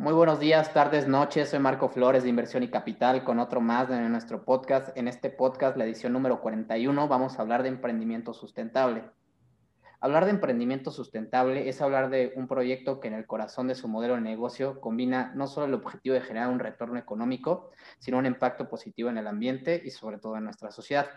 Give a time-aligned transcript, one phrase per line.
[0.00, 1.50] Muy buenos días, tardes, noches.
[1.50, 4.96] Soy Marco Flores de Inversión y Capital con otro más de nuestro podcast.
[4.96, 9.04] En este podcast, la edición número 41, vamos a hablar de emprendimiento sustentable.
[10.00, 13.88] Hablar de emprendimiento sustentable es hablar de un proyecto que en el corazón de su
[13.88, 18.24] modelo de negocio combina no solo el objetivo de generar un retorno económico, sino un
[18.24, 21.10] impacto positivo en el ambiente y sobre todo en nuestra sociedad.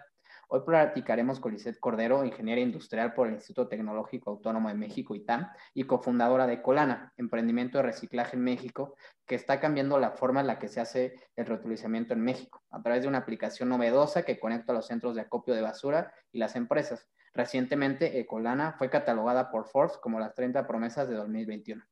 [0.56, 5.50] Hoy platicaremos con Lisette Cordero, ingeniera industrial por el Instituto Tecnológico Autónomo de México, ITAM,
[5.74, 8.94] y cofundadora de Colana, emprendimiento de reciclaje en México,
[9.26, 12.84] que está cambiando la forma en la que se hace el reutilizamiento en México, a
[12.84, 16.56] través de una aplicación novedosa que conecta los centros de acopio de basura y las
[16.56, 17.10] empresas.
[17.34, 21.84] Recientemente, Ecolana fue catalogada por Forbes como las 30 promesas de 2021.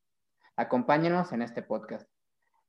[0.56, 2.08] Acompáñenos en este podcast.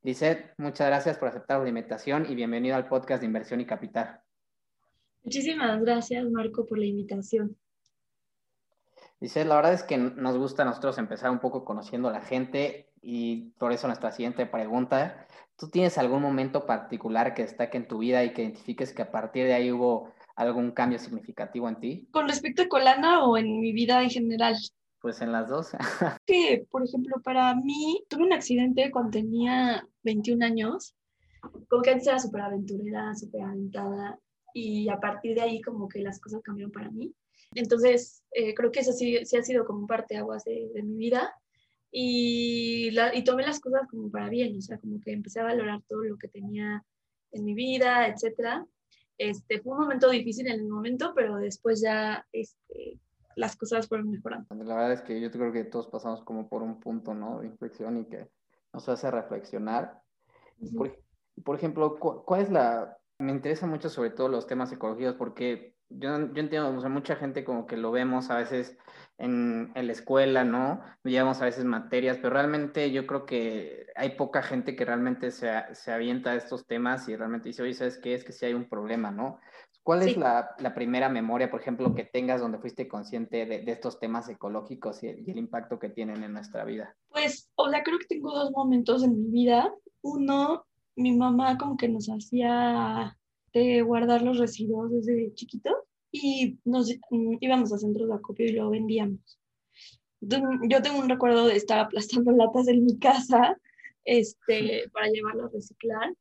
[0.01, 4.22] Lisette, muchas gracias por aceptar la invitación y bienvenido al podcast de Inversión y Capital.
[5.25, 7.57] Muchísimas gracias, Marco, por la invitación.
[9.21, 12.23] Dice, la verdad es que nos gusta a nosotros empezar un poco conociendo a la
[12.23, 15.29] gente y por eso nuestra siguiente pregunta.
[15.57, 19.13] ¿Tú tienes algún momento particular que destaque en tu vida y que identifiques que a
[19.13, 22.09] partir de ahí hubo algún cambio significativo en ti?
[22.11, 24.57] ¿Con respecto a Colana o en mi vida en general?
[25.01, 25.71] Pues en las dos.
[26.27, 30.97] que, por ejemplo, para mí, tuve un accidente cuando tenía 21 años.
[31.69, 34.19] Como que antes era súper aventurera, súper aventada
[34.53, 37.15] y a partir de ahí como que las cosas cambiaron para mí.
[37.55, 40.97] Entonces, eh, creo que eso sí, sí, ha sido como un parteaguas de, de mi
[40.97, 41.35] vida
[41.91, 45.45] y, la, y tomé las cosas como para bien, o sea, como que empecé a
[45.45, 46.83] valorar todo lo que tenía
[47.33, 48.67] en mi vida, etcétera.
[49.19, 52.99] Este, fue un momento difícil en el momento, pero después ya este,
[53.37, 54.55] las cosas fueron mejorando.
[54.55, 57.41] La verdad es que yo creo que todos pasamos como por un punto, ¿no?
[57.41, 58.31] De inflexión y que
[58.73, 60.01] nos hace reflexionar.
[60.75, 60.99] por,
[61.45, 66.33] por, ejemplo, ¿cuál es la me interesa mucho sobre todo los temas ecológicos porque yo,
[66.33, 68.77] yo entiendo, o sea, mucha gente como que lo vemos a veces
[69.19, 70.81] en, en, la escuela, ¿no?
[71.05, 75.51] Llevamos a veces materias, pero realmente yo creo que hay poca gente que realmente se,
[75.75, 78.15] se avienta a estos temas y realmente dice, oye, ¿sabes qué?
[78.15, 79.39] Es que sí hay un problema, ¿no?
[79.83, 80.11] ¿Cuál sí.
[80.11, 83.99] es la, la, primera memoria, por ejemplo, que tengas donde fuiste consciente de, de estos
[83.99, 86.97] temas ecológicos y, y el impacto que tienen en nuestra vida?
[87.11, 89.75] Pues, sea, creo que tengo dos momentos en mi vida.
[90.03, 90.65] Uno
[90.97, 93.17] mi mamá como que nos hacía
[93.53, 95.75] de guardar los residuos desde chiquitos
[96.11, 99.39] y nos mm, íbamos a centros de acopio y lo vendíamos.
[100.21, 103.57] Yo tengo un recuerdo de estar aplastando latas en mi casa
[104.05, 106.15] este, para llevarlo a reciclar.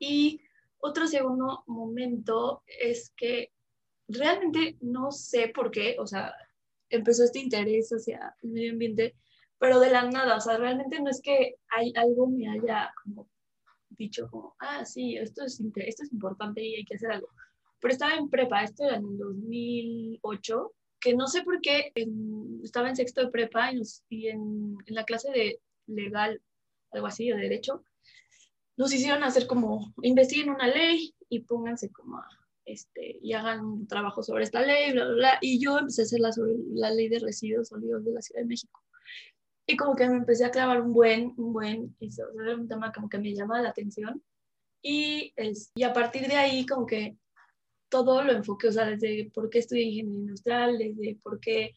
[0.00, 0.40] Y
[0.78, 3.52] otro segundo momento es que
[4.08, 6.34] realmente no sé por qué, o sea,
[6.88, 9.14] empezó este interés hacia el medio ambiente,
[9.58, 13.28] pero de la nada, o sea, realmente no es que hay, algo me haya como
[14.00, 17.28] dicho como, ah, sí, esto es, esto es importante y hay que hacer algo.
[17.80, 22.60] Pero estaba en prepa, esto era en el 2008, que no sé por qué en,
[22.64, 26.40] estaba en sexto de prepa y, y en, en, la clase de legal,
[26.92, 27.84] algo así, de derecho,
[28.76, 32.26] nos hicieron hacer como, investiguen una ley y pónganse como a,
[32.64, 35.38] este, y hagan un trabajo sobre esta ley, bla, bla, bla.
[35.40, 38.42] Y yo empecé a hacer la, sobre la ley de residuos sólidos de la Ciudad
[38.42, 38.80] de México.
[39.70, 42.92] Y como que me empecé a clavar un buen, un buen, eso era un tema
[42.92, 44.20] como que me llama la atención.
[44.82, 47.16] Y, es, y a partir de ahí como que
[47.88, 51.76] todo lo enfoqué, o sea, desde por qué estudié ingeniería industrial, desde por qué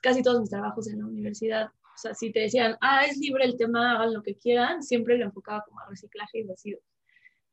[0.00, 3.44] casi todos mis trabajos en la universidad, o sea, si te decían, ah, es libre
[3.44, 6.84] el tema, hagan lo que quieran, siempre lo enfocaba como a reciclaje y residuos.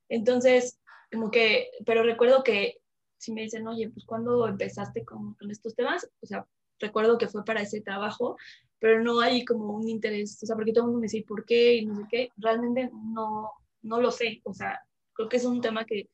[0.07, 0.79] Entonces,
[1.11, 2.79] como que, pero recuerdo que
[3.17, 6.07] si me dicen, oye, pues ¿cuándo empezaste con, con estos temas?
[6.21, 6.45] O sea,
[6.79, 8.37] recuerdo que fue para ese trabajo,
[8.79, 11.45] pero no hay como un interés, o sea, porque todo el mundo me dice, ¿por
[11.45, 11.75] qué?
[11.75, 13.51] Y no sé qué, realmente no,
[13.81, 14.79] no lo sé, o sea,
[15.13, 16.09] creo que es un tema que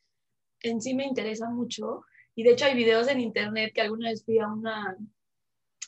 [0.62, 2.04] en sí me interesa mucho,
[2.34, 4.98] y de hecho hay videos en internet que alguna vez fui a una,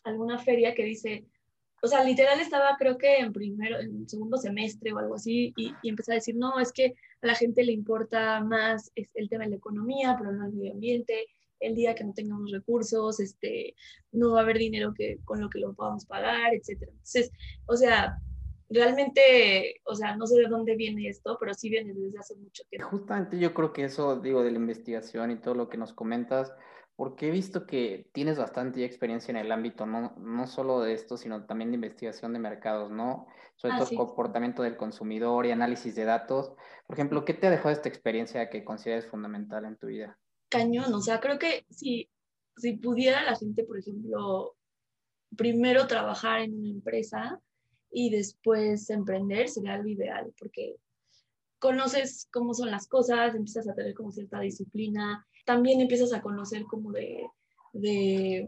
[0.03, 1.25] alguna feria que dice,
[1.81, 5.73] o sea, literal estaba creo que en primero, en segundo semestre o algo así, y,
[5.81, 9.43] y empecé a decir, no, es que a la gente le importa más el tema
[9.45, 11.27] de la economía, pero no el medio ambiente,
[11.59, 13.75] el día que no tengamos recursos, este,
[14.11, 16.83] no va a haber dinero que, con lo que lo podamos pagar, etc.
[16.83, 17.31] Entonces,
[17.65, 18.19] o sea,
[18.69, 22.63] realmente, o sea, no sé de dónde viene esto, pero sí viene desde hace mucho
[22.69, 22.89] tiempo.
[22.89, 26.53] Justamente yo creo que eso, digo, de la investigación y todo lo que nos comentas,
[26.95, 31.15] porque he visto que tienes bastante experiencia en el ámbito, no, no solo de esto,
[31.15, 33.27] sino también de investigación de mercados, ¿no?
[33.55, 33.95] Sobre ah, todo sí.
[33.95, 36.53] comportamiento del consumidor y análisis de datos.
[36.87, 40.17] Por ejemplo, ¿qué te ha dejado esta experiencia que consideras fundamental en tu vida?
[40.49, 42.09] Cañón, o sea, creo que si,
[42.55, 44.55] si pudiera la gente, por ejemplo,
[45.35, 47.41] primero trabajar en una empresa
[47.91, 50.75] y después emprender, sería lo ideal, porque
[51.59, 56.63] conoces cómo son las cosas, empiezas a tener como cierta disciplina, también empiezas a conocer
[56.63, 57.27] como de,
[57.73, 58.47] de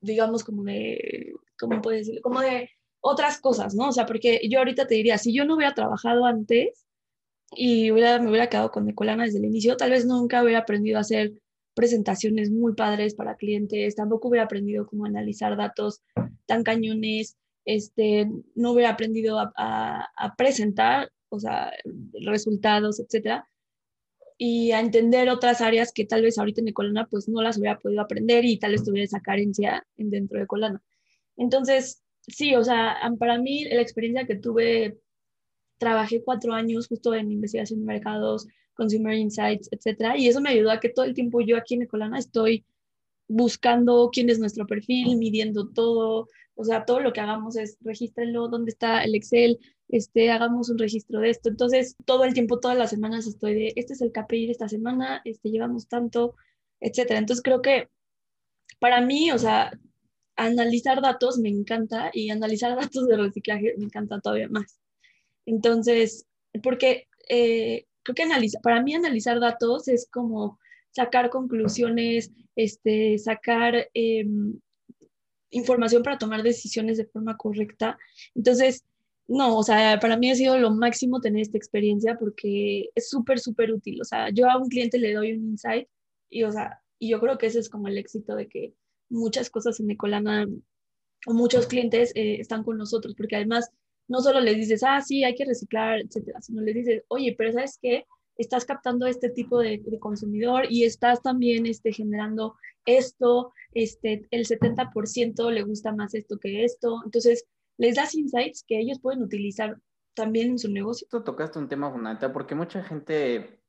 [0.00, 2.22] digamos, como de, ¿cómo puedes decirlo?
[2.22, 3.88] Como de otras cosas, ¿no?
[3.88, 6.87] O sea, porque yo ahorita te diría, si yo no hubiera trabajado antes
[7.52, 10.98] y hubiera, me hubiera quedado con Nicolana desde el inicio, tal vez nunca hubiera aprendido
[10.98, 11.32] a hacer
[11.74, 16.02] presentaciones muy padres para clientes, tampoco hubiera aprendido cómo analizar datos
[16.46, 21.72] tan cañones, este, no hubiera aprendido a, presentar, o sea,
[22.24, 23.46] resultados, etcétera
[24.38, 27.78] y a entender otras áreas que tal vez ahorita en Ecolana pues no las hubiera
[27.78, 30.80] podido aprender y tal vez tuviera esa carencia dentro de Ecolana.
[31.36, 35.00] Entonces, sí, o sea, para mí la experiencia que tuve,
[35.78, 40.70] trabajé cuatro años justo en investigación de mercados, consumer insights, etcétera, y eso me ayudó
[40.70, 42.64] a que todo el tiempo yo aquí en Ecolana estoy
[43.28, 48.48] buscando quién es nuestro perfil, midiendo todo, o sea, todo lo que hagamos es regístrenlo,
[48.48, 49.58] dónde está el Excel,
[49.88, 51.48] este, hagamos un registro de esto.
[51.48, 54.68] Entonces, todo el tiempo, todas las semanas estoy de, este es el KPI de esta
[54.68, 56.36] semana, este, llevamos tanto,
[56.80, 57.18] etcétera.
[57.18, 57.88] Entonces, creo que
[58.80, 59.70] para mí, o sea,
[60.36, 64.78] analizar datos me encanta y analizar datos de reciclaje me encanta todavía más.
[65.48, 66.26] Entonces,
[66.62, 70.58] porque eh, creo que analiza, para mí analizar datos es como
[70.90, 74.60] sacar conclusiones, este, sacar em,
[75.50, 77.98] información para tomar decisiones de forma correcta.
[78.34, 78.84] Entonces,
[79.26, 83.38] no, o sea, para mí ha sido lo máximo tener esta experiencia porque es súper,
[83.38, 84.00] súper útil.
[84.02, 85.88] O sea, yo a un cliente le doy un insight
[86.30, 88.74] y, o sea, y yo creo que ese es como el éxito de que
[89.08, 90.46] muchas cosas en Ecolana
[91.26, 93.70] o muchos clientes eh, están con nosotros, porque además
[94.08, 97.52] no solo les dices, ah, sí, hay que reciclar, etcétera, sino les dices, oye, pero
[97.52, 98.06] ¿sabes qué?
[98.36, 102.56] Estás captando este tipo de, consumidor y estás también este, generando
[102.86, 107.02] esto, este, el 70% le gusta más esto que esto.
[107.04, 107.44] Entonces,
[107.76, 109.76] les das insights que ellos pueden utilizar
[110.14, 111.06] también en su negocio.
[111.10, 113.60] Tú tocaste un tema fundamental porque mucha gente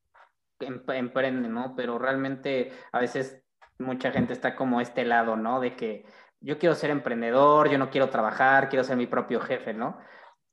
[0.59, 1.75] emprende, ¿no?
[1.75, 3.41] Pero realmente a veces
[3.77, 5.59] mucha gente está como este lado, ¿no?
[5.59, 6.06] De que
[6.41, 9.97] yo quiero ser emprendedor, yo no quiero trabajar, quiero ser mi propio jefe, ¿no?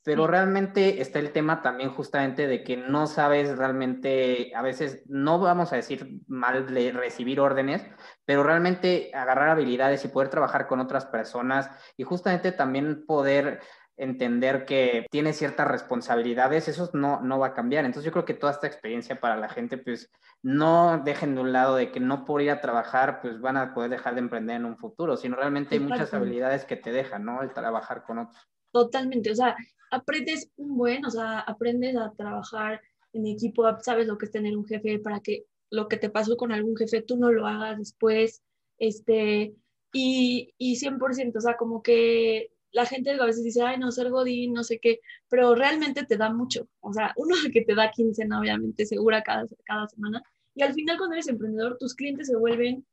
[0.07, 5.41] Pero realmente está el tema también justamente de que no sabes realmente, a veces no
[5.41, 7.85] vamos a decir mal de recibir órdenes,
[8.25, 13.59] pero realmente agarrar habilidades y poder trabajar con otras personas y justamente también poder
[13.97, 17.85] entender que tiene ciertas responsabilidades, eso no, no va a cambiar.
[17.85, 21.53] Entonces yo creo que toda esta experiencia para la gente, pues no dejen de un
[21.53, 24.55] lado de que no por ir a trabajar, pues van a poder dejar de emprender
[24.55, 27.43] en un futuro, sino realmente hay muchas habilidades que te dejan, ¿no?
[27.43, 28.49] El trabajar con otros.
[28.71, 29.57] Totalmente, o sea,
[29.91, 32.81] aprendes un buen, o sea, aprendes a trabajar
[33.13, 36.37] en equipo, sabes lo que es tener un jefe para que lo que te pasó
[36.37, 38.43] con algún jefe tú no lo hagas después,
[38.79, 39.55] este,
[39.93, 44.11] y, y 100%, o sea, como que la gente a veces dice, ay, no, ser
[44.11, 47.91] godín, no sé qué, pero realmente te da mucho, o sea, uno que te da
[47.91, 50.23] quincena, obviamente, segura cada, cada semana,
[50.55, 52.87] y al final cuando eres emprendedor, tus clientes se vuelven,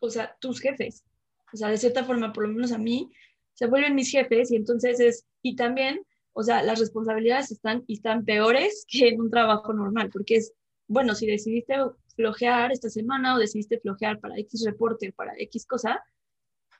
[0.00, 1.04] o sea, tus jefes,
[1.52, 3.10] o sea, de cierta forma, por lo menos a mí,
[3.54, 6.00] se vuelven mis jefes y entonces es, y también
[6.32, 10.52] o sea, las responsabilidades están, están peores que en un trabajo normal, porque es,
[10.88, 11.76] bueno, si decidiste
[12.16, 16.02] flojear esta semana o decidiste flojear para X reporte para X cosa,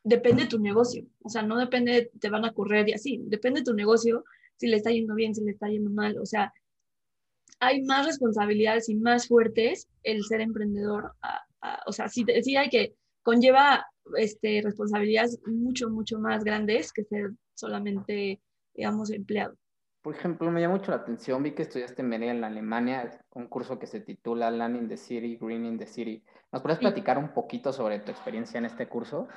[0.05, 1.07] depende de tu negocio.
[1.23, 4.25] O sea, no depende, te van a correr y así, depende de tu negocio,
[4.57, 6.19] si le está yendo bien, si le está yendo mal.
[6.19, 6.53] O sea,
[7.61, 11.13] hay más responsabilidades y más fuertes el ser emprendedor.
[11.87, 17.31] o sea, sí, sí hay que, conlleva este, responsabilidades mucho, mucho más grandes que ser
[17.55, 18.41] solamente
[18.75, 19.57] digamos, empleado.
[20.03, 23.79] Por ejemplo, me llama mucho la atención, vi que estudiaste en en Alemania, un curso
[23.79, 26.25] que se titula Land in the City, Green in the City.
[26.51, 29.29] ¿Nos puedes platicar un poquito sobre tu experiencia en este curso?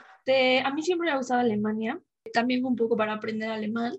[0.64, 2.02] a mí siempre me ha gustado Alemania,
[2.34, 3.94] también un poco para aprender alemán.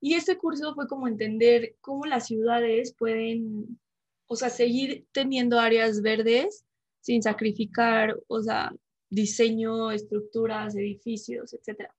[0.00, 3.78] Y este curso fue como entender cómo las ciudades pueden,
[4.26, 6.64] o sea, seguir teniendo áreas verdes
[7.00, 8.72] sin sacrificar, o sea,
[9.08, 11.94] diseño, estructuras, edificios, etcétera.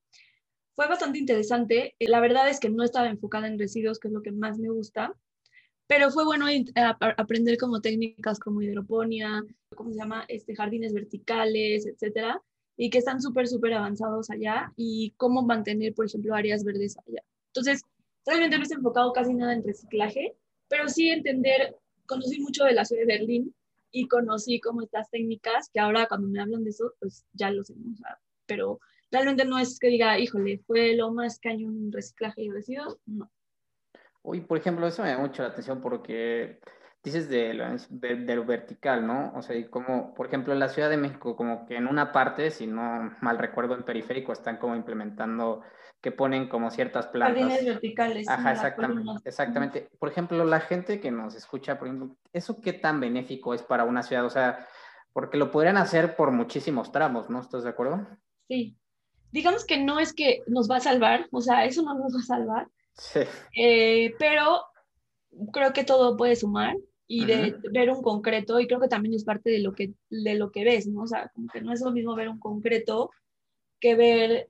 [0.75, 1.95] Fue bastante interesante.
[1.99, 4.69] La verdad es que no estaba enfocada en residuos, que es lo que más me
[4.69, 5.15] gusta,
[5.87, 6.47] pero fue bueno
[7.17, 9.43] aprender como técnicas como hidroponía,
[9.75, 10.25] ¿cómo se llama?
[10.27, 12.41] Este, jardines verticales, etcétera,
[12.75, 17.21] y que están súper, súper avanzados allá y cómo mantener, por ejemplo, áreas verdes allá.
[17.47, 17.83] Entonces,
[18.25, 20.35] realmente no he enfocado casi nada en reciclaje,
[20.67, 21.75] pero sí entender,
[22.07, 23.53] conocí mucho de la ciudad de Berlín
[23.91, 27.63] y conocí como estas técnicas que ahora cuando me hablan de eso, pues ya lo
[27.63, 27.75] sé,
[28.47, 28.79] pero
[29.13, 33.31] realmente no es que diga, híjole, fue lo más cañón reciclaje y residuos, no.
[34.23, 36.59] Uy, por ejemplo, eso me da mucho la atención porque
[37.03, 39.33] dices de lo, de, lo, vertical, ¿no?
[39.35, 42.11] O sea, y como, por ejemplo, en la Ciudad de México, como que en una
[42.11, 45.61] parte, si no mal recuerdo, en periférico están como implementando
[46.01, 47.43] que ponen como ciertas plantas.
[47.43, 48.27] Jardines verticales.
[48.27, 49.89] Ajá, exactamente, exactamente.
[49.99, 53.83] Por ejemplo, la gente que nos escucha, por ejemplo, ¿eso qué tan benéfico es para
[53.83, 54.25] una ciudad?
[54.25, 54.67] O sea,
[55.11, 57.41] porque lo podrían hacer por muchísimos tramos, ¿no?
[57.41, 58.07] ¿Estás de acuerdo?
[58.47, 58.77] Sí,
[59.33, 62.19] digamos que no es que nos va a salvar, o sea, eso no nos va
[62.19, 63.21] a salvar, sí.
[63.57, 64.61] Eh, pero
[65.51, 69.25] creo que todo puede sumar y de ver un concreto, y creo que también es
[69.25, 71.01] parte de lo que, de lo que ves, ¿no?
[71.01, 73.09] O sea, como que no es lo mismo ver un concreto
[73.79, 74.49] que ver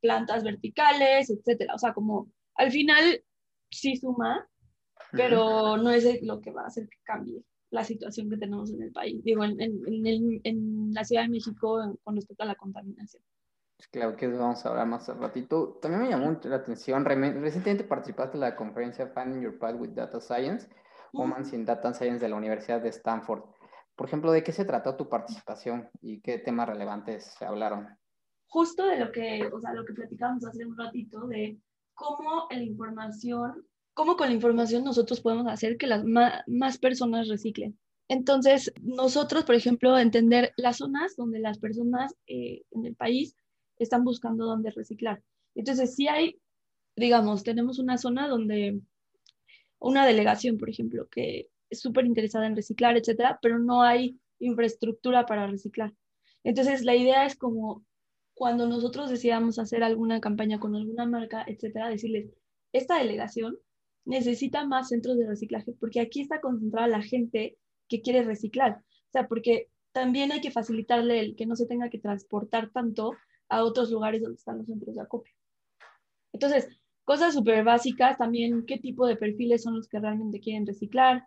[0.00, 1.74] plantas verticales, etcétera.
[1.74, 3.22] O sea, como al final
[3.70, 4.48] sí suma,
[5.12, 8.82] pero no es lo que va a hacer que cambie la situación que tenemos en
[8.82, 12.54] el país, digo, en, en, en, en la Ciudad de México con respecto a la
[12.54, 13.22] contaminación.
[13.90, 15.78] Claro que vamos a hablar más al ratito.
[15.80, 20.20] También me llamó la atención, recientemente participaste en la conferencia Finding Your Path with Data
[20.20, 20.68] Science,
[21.12, 23.44] Women in Data Science de la Universidad de Stanford.
[23.94, 27.88] Por ejemplo, ¿de qué se trató tu participación y qué temas relevantes se hablaron?
[28.48, 31.58] Justo de lo que, o sea, lo que platicamos hace un ratito, de
[31.94, 37.78] cómo la información, cómo con la información nosotros podemos hacer que las más, personas reciclen.
[38.08, 43.36] Entonces, nosotros, por ejemplo, entender las zonas donde las personas eh, en el país
[43.78, 45.22] están buscando dónde reciclar.
[45.54, 46.38] Entonces, si hay,
[46.96, 48.80] digamos, tenemos una zona donde
[49.78, 55.26] una delegación, por ejemplo, que es súper interesada en reciclar, etcétera, pero no hay infraestructura
[55.26, 55.92] para reciclar.
[56.44, 57.84] Entonces, la idea es como
[58.34, 62.30] cuando nosotros decidamos hacer alguna campaña con alguna marca, etcétera, decirles,
[62.72, 63.58] esta delegación
[64.04, 67.56] necesita más centros de reciclaje porque aquí está concentrada la gente
[67.88, 68.82] que quiere reciclar.
[68.82, 73.12] O sea, porque también hay que facilitarle el que no se tenga que transportar tanto
[73.48, 75.34] a otros lugares donde están los centros de acopio.
[76.32, 76.68] Entonces,
[77.04, 81.24] cosas súper básicas también, qué tipo de perfiles son los que realmente quieren reciclar,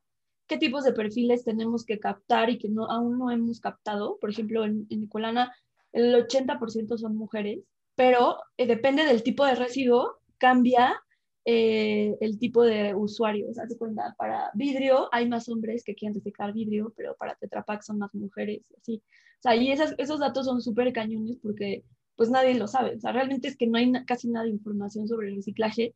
[0.47, 4.17] qué tipos de perfiles tenemos que captar y que no, aún no hemos captado.
[4.19, 5.53] Por ejemplo, en, en Nicolana
[5.93, 7.63] el 80% son mujeres,
[7.95, 11.01] pero eh, depende del tipo de residuo, cambia
[11.45, 13.49] eh, el tipo de usuario.
[13.49, 17.63] O sea, cuenta, para vidrio hay más hombres que quieren reciclar vidrio, pero para Tetra
[17.63, 19.01] Pak son más mujeres así.
[19.39, 21.83] O sea, y esas, esos datos son súper cañones porque
[22.19, 22.97] pues nadie lo sabe.
[22.97, 25.95] O sea, realmente es que no hay casi nada de información sobre el reciclaje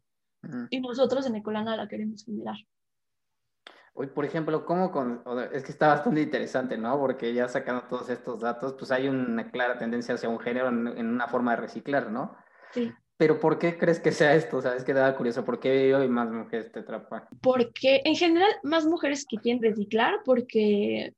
[0.70, 2.56] y nosotros en Ecolana la queremos generar.
[3.94, 6.98] Hoy, por ejemplo, ¿cómo con, es que está bastante interesante, ¿no?
[6.98, 11.08] Porque ya sacando todos estos datos, pues hay una clara tendencia hacia un género en,
[11.08, 12.38] una forma de reciclar, ¿no?
[12.72, 12.90] Sí.
[13.18, 14.62] Pero ¿por qué crees que sea esto?
[14.62, 15.44] ¿Sabes qué da curioso?
[15.44, 17.28] ¿Por qué hoy más mujeres te atrapan?
[17.42, 21.14] Porque en general más mujeres que quieren reciclar porque,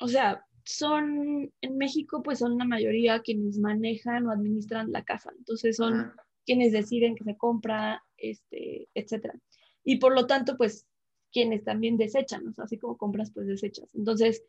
[0.00, 5.32] o sea, son, en México, pues son la mayoría quienes manejan o administran la casa.
[5.38, 6.12] Entonces son
[6.44, 9.34] quienes deciden que se compra, este, etcétera.
[9.82, 10.86] Y por lo tanto, pues
[11.32, 13.88] quienes también desechan, o sea, así como compras, pues desechas.
[13.94, 14.44] Entonces,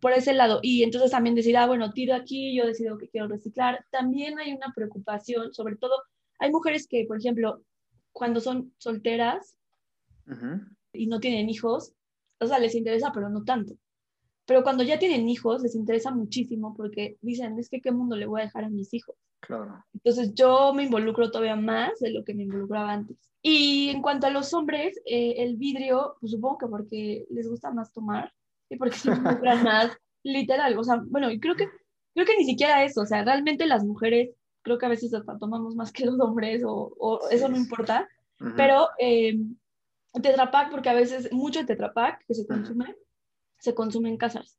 [0.00, 0.60] por ese lado.
[0.62, 3.84] Y entonces también decir, ah, bueno, tiro aquí, yo decido que quiero reciclar.
[3.90, 5.92] También hay una preocupación, sobre todo,
[6.38, 7.62] hay mujeres que, por ejemplo,
[8.12, 9.58] cuando son solteras
[10.94, 11.92] y no tienen hijos,
[12.40, 13.76] o sea, les interesa, pero no tanto.
[14.46, 18.26] Pero cuando ya tienen hijos, les interesa muchísimo porque dicen, es que qué mundo le
[18.26, 19.16] voy a dejar a mis hijos.
[19.40, 19.84] Claro.
[19.92, 23.16] Entonces yo me involucro todavía más de lo que me involucraba antes.
[23.42, 27.72] Y en cuanto a los hombres, eh, el vidrio, pues supongo que porque les gusta
[27.72, 28.32] más tomar
[28.68, 29.90] y porque se involucran más,
[30.22, 30.78] literal.
[30.78, 31.68] O sea, bueno, y creo que,
[32.14, 33.02] creo que ni siquiera eso.
[33.02, 34.30] O sea, realmente las mujeres,
[34.62, 38.08] creo que a veces hasta tomamos más que los hombres o, o eso no importa.
[38.56, 39.38] Pero eh,
[40.12, 42.94] Tetrapac, porque a veces mucho Tetrapac que se consume,
[43.66, 44.58] se consume en casas.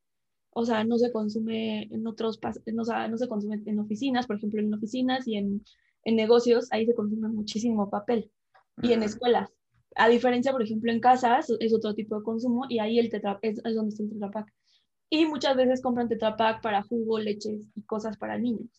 [0.52, 2.40] O sea, no se consume en otros,
[2.74, 5.64] no, no se consume en oficinas, por ejemplo, en oficinas y en,
[6.04, 8.32] en negocios, ahí se consume muchísimo papel.
[8.82, 9.50] Y en escuelas.
[9.96, 13.40] A diferencia, por ejemplo, en casas es otro tipo de consumo y ahí el tetra,
[13.42, 14.54] es, es donde está el Tetra Pak.
[15.10, 18.70] Y muchas veces compran Tetra Pak para jugo, leches y cosas para niños.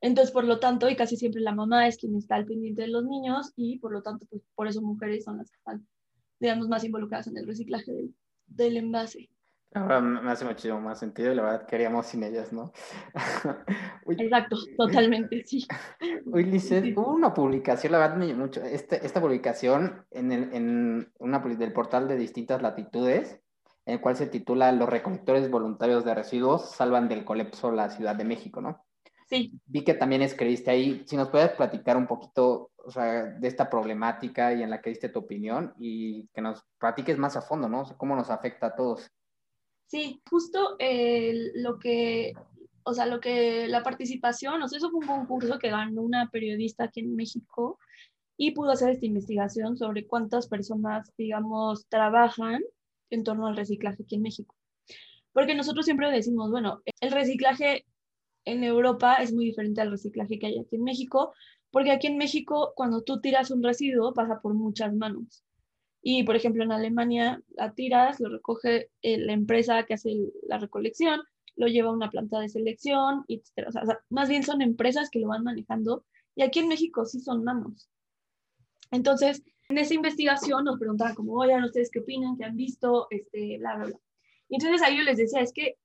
[0.00, 2.88] Entonces, por lo tanto, y casi siempre la mamá es quien está al pendiente de
[2.88, 5.86] los niños y por lo tanto, pues por eso mujeres son las que están,
[6.40, 8.14] digamos, más involucradas en el reciclaje del,
[8.46, 9.31] del envase.
[9.74, 12.72] Ahora me hace muchísimo más sentido y la verdad queríamos sin ellas, ¿no?
[14.06, 15.66] Exacto, totalmente, sí.
[16.26, 21.12] Uy, Lizeth, hubo una publicación, la verdad me mucho, este, esta publicación en, el, en
[21.18, 23.40] una del portal de distintas latitudes,
[23.86, 28.14] en el cual se titula Los recolectores voluntarios de residuos salvan del colepso la Ciudad
[28.14, 28.84] de México, ¿no?
[29.26, 29.58] Sí.
[29.64, 33.70] Vi que también escribiste ahí, si nos puedes platicar un poquito o sea, de esta
[33.70, 37.68] problemática y en la que diste tu opinión y que nos platiques más a fondo,
[37.68, 37.84] ¿no?
[37.96, 39.10] cómo nos afecta a todos.
[39.86, 40.76] Sí, justo
[41.54, 42.32] lo que,
[42.84, 46.30] o sea, lo que la participación, o sea, eso fue un concurso que ganó una
[46.30, 47.78] periodista aquí en México
[48.36, 52.62] y pudo hacer esta investigación sobre cuántas personas, digamos, trabajan
[53.10, 54.54] en torno al reciclaje aquí en México.
[55.32, 57.84] Porque nosotros siempre decimos, bueno, el reciclaje
[58.44, 61.34] en Europa es muy diferente al reciclaje que hay aquí en México,
[61.70, 65.44] porque aquí en México, cuando tú tiras un residuo, pasa por muchas manos.
[66.02, 70.58] Y, por ejemplo, en Alemania la tiras, lo recoge eh, la empresa que hace la
[70.58, 71.20] recolección,
[71.56, 73.68] lo lleva a una planta de selección, etc.
[73.68, 76.04] O sea, más bien son empresas que lo van manejando
[76.34, 77.88] y aquí en México sí son manos.
[78.90, 82.36] Entonces, en esa investigación nos preguntaban como, oigan, ¿ustedes qué opinan?
[82.36, 83.06] ¿Qué han visto?
[83.10, 84.00] Este, bla, bla, bla.
[84.48, 85.78] Y entonces ahí yo les decía, es que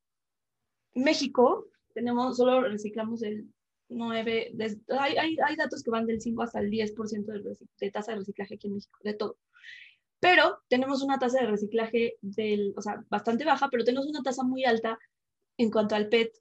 [0.94, 3.48] México tenemos, solo reciclamos el
[3.90, 4.54] 9,
[5.00, 8.18] hay, hay, hay, datos que van del 5 hasta el 10% de, de tasa de
[8.20, 9.38] reciclaje aquí en México, de todo.
[10.20, 14.44] Pero tenemos una tasa de reciclaje del, o sea, bastante baja, pero tenemos una tasa
[14.44, 14.98] muy alta
[15.58, 16.32] en cuanto al PET,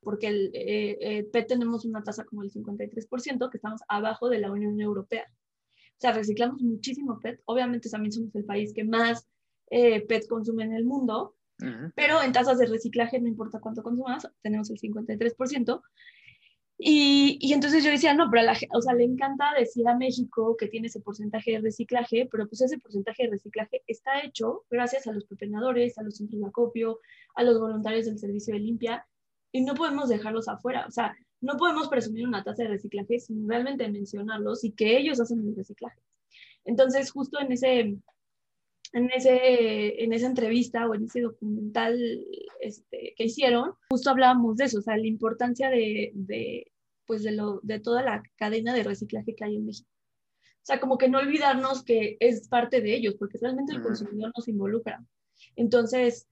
[0.00, 4.50] porque el eh, PET tenemos una tasa como el 53%, que estamos abajo de la
[4.50, 5.26] Unión Europea.
[5.96, 7.40] O sea, reciclamos muchísimo PET.
[7.46, 9.26] Obviamente también somos el país que más
[9.70, 11.34] eh, PET consume en el mundo,
[11.94, 15.82] pero en tasas de reciclaje, no importa cuánto consumas, tenemos el 53%.
[16.78, 19.96] Y, y, entonces yo decía, no, pero a la, o sea, le encanta decir a
[19.96, 24.64] México que tiene ese porcentaje de reciclaje, pero pues ese porcentaje de reciclaje está hecho
[24.70, 27.00] gracias a los pepenadores, a los centros de acopio,
[27.34, 29.06] a los voluntarios del servicio de limpia,
[29.52, 30.84] y no podemos dejarlos afuera.
[30.86, 35.18] O sea, no podemos presumir una tasa de reciclaje sin realmente mencionarlos y que ellos
[35.18, 36.00] hacen el reciclaje.
[36.66, 37.96] Entonces, justo en ese,
[38.92, 42.24] en ese, en esa entrevista o en ese documental
[42.60, 46.72] este, que hicieron, justo hablábamos de eso, o sea, la importancia de, de,
[47.06, 49.88] pues de, lo, de toda la cadena de reciclaje que hay en México.
[50.32, 54.32] O sea, como que no olvidarnos que es parte de ellos, porque realmente el consumidor
[54.36, 55.04] nos involucra.
[55.54, 56.26] Entonces,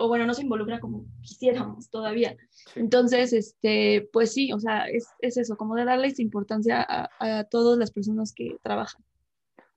[0.00, 2.36] o bueno, no se involucra como quisiéramos todavía.
[2.74, 7.44] Entonces, este, pues sí, o sea, es, es eso, como de darles importancia a, a,
[7.44, 9.04] todas las personas que trabajan.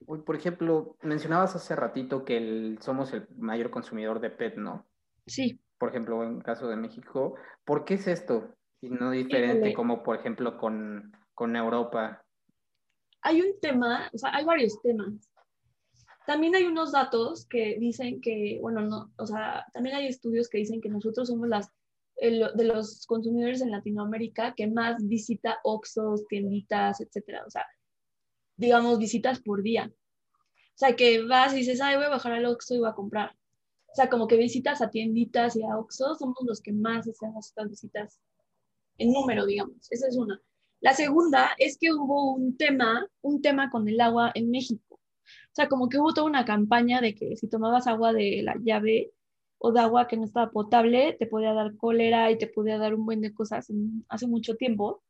[0.05, 4.85] Por ejemplo, mencionabas hace ratito que el, somos el mayor consumidor de PET, ¿no?
[5.25, 5.59] Sí.
[5.77, 7.35] Por ejemplo, en el caso de México,
[7.65, 8.55] ¿por qué es esto?
[8.81, 12.23] Y no diferente como, por ejemplo, con, con Europa.
[13.21, 15.31] Hay un tema, o sea, hay varios temas.
[16.25, 20.59] También hay unos datos que dicen que, bueno, no, o sea, también hay estudios que
[20.59, 21.71] dicen que nosotros somos las
[22.19, 27.43] de los consumidores en Latinoamérica que más visita Oxxos, tienditas, etcétera.
[27.45, 27.65] O sea,
[28.57, 29.91] digamos, visitas por día.
[29.93, 32.93] O sea, que vas y dices, ay, voy a bajar al Oxxo y voy a
[32.93, 33.35] comprar.
[33.87, 37.47] O sea, como que visitas a tienditas y a Oxxo, somos los que más hacemos
[37.47, 38.19] estas visitas
[38.97, 39.91] en número, digamos.
[39.91, 40.41] Esa es una.
[40.79, 44.83] La segunda es que hubo un tema, un tema con el agua en México.
[44.89, 48.55] O sea, como que hubo toda una campaña de que si tomabas agua de la
[48.61, 49.11] llave
[49.57, 52.93] o de agua que no estaba potable, te podía dar cólera y te podía dar
[52.93, 53.67] un buen de cosas
[54.09, 55.01] hace mucho tiempo.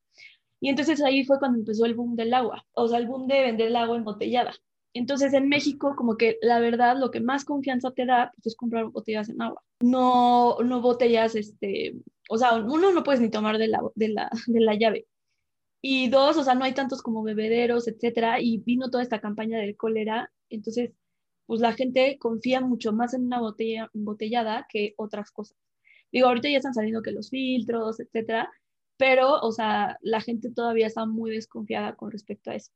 [0.59, 3.41] Y entonces ahí fue cuando empezó el boom del agua, o sea, el boom de
[3.41, 4.53] vender el agua embotellada.
[4.93, 8.55] Entonces en México como que la verdad lo que más confianza te da pues, es
[8.55, 9.63] comprar botellas en agua.
[9.79, 11.95] No, no botellas, este,
[12.29, 15.07] o sea, uno no puedes ni tomar de la, de la, de la llave.
[15.81, 19.59] Y dos, o sea, no hay tantos como bebederos, etcétera, y vino toda esta campaña
[19.59, 20.91] del cólera, entonces,
[21.45, 25.57] pues la gente confía mucho más en una botella embotellada que otras cosas.
[26.11, 28.49] Digo, ahorita ya están saliendo que los filtros, etcétera,
[28.97, 32.71] pero, o sea, la gente todavía está muy desconfiada con respecto a eso.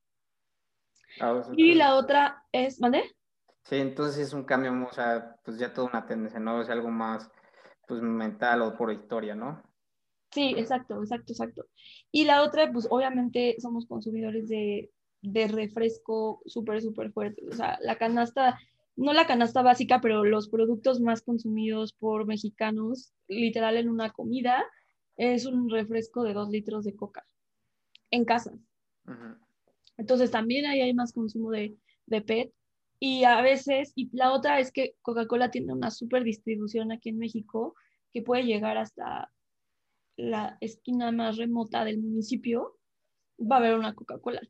[1.20, 3.04] Ah, y la otra es, ¿vale?
[3.64, 6.62] Sí, entonces es un cambio, o sea, pues ya toda una tendencia, ¿no?
[6.62, 7.30] Es algo más,
[7.88, 9.62] pues mental o por historia, ¿no?
[10.32, 11.66] Sí, exacto, exacto, exacto.
[12.12, 14.90] Y la otra, pues obviamente somos consumidores de,
[15.22, 17.44] de refresco súper, súper fuerte.
[17.50, 18.58] O sea, la canasta,
[18.96, 24.64] no la canasta básica, pero los productos más consumidos por mexicanos, literal en una comida,
[25.18, 27.26] es un refresco de dos litros de coca
[28.10, 28.54] en casa.
[29.98, 32.54] Entonces también ahí hay más consumo de, de PET.
[33.00, 37.18] Y a veces, y la otra es que Coca-Cola tiene una súper distribución aquí en
[37.18, 37.76] México
[38.14, 39.32] que puede llegar hasta
[40.18, 42.78] la esquina más remota del municipio,
[43.40, 44.42] va a haber una Coca-Cola.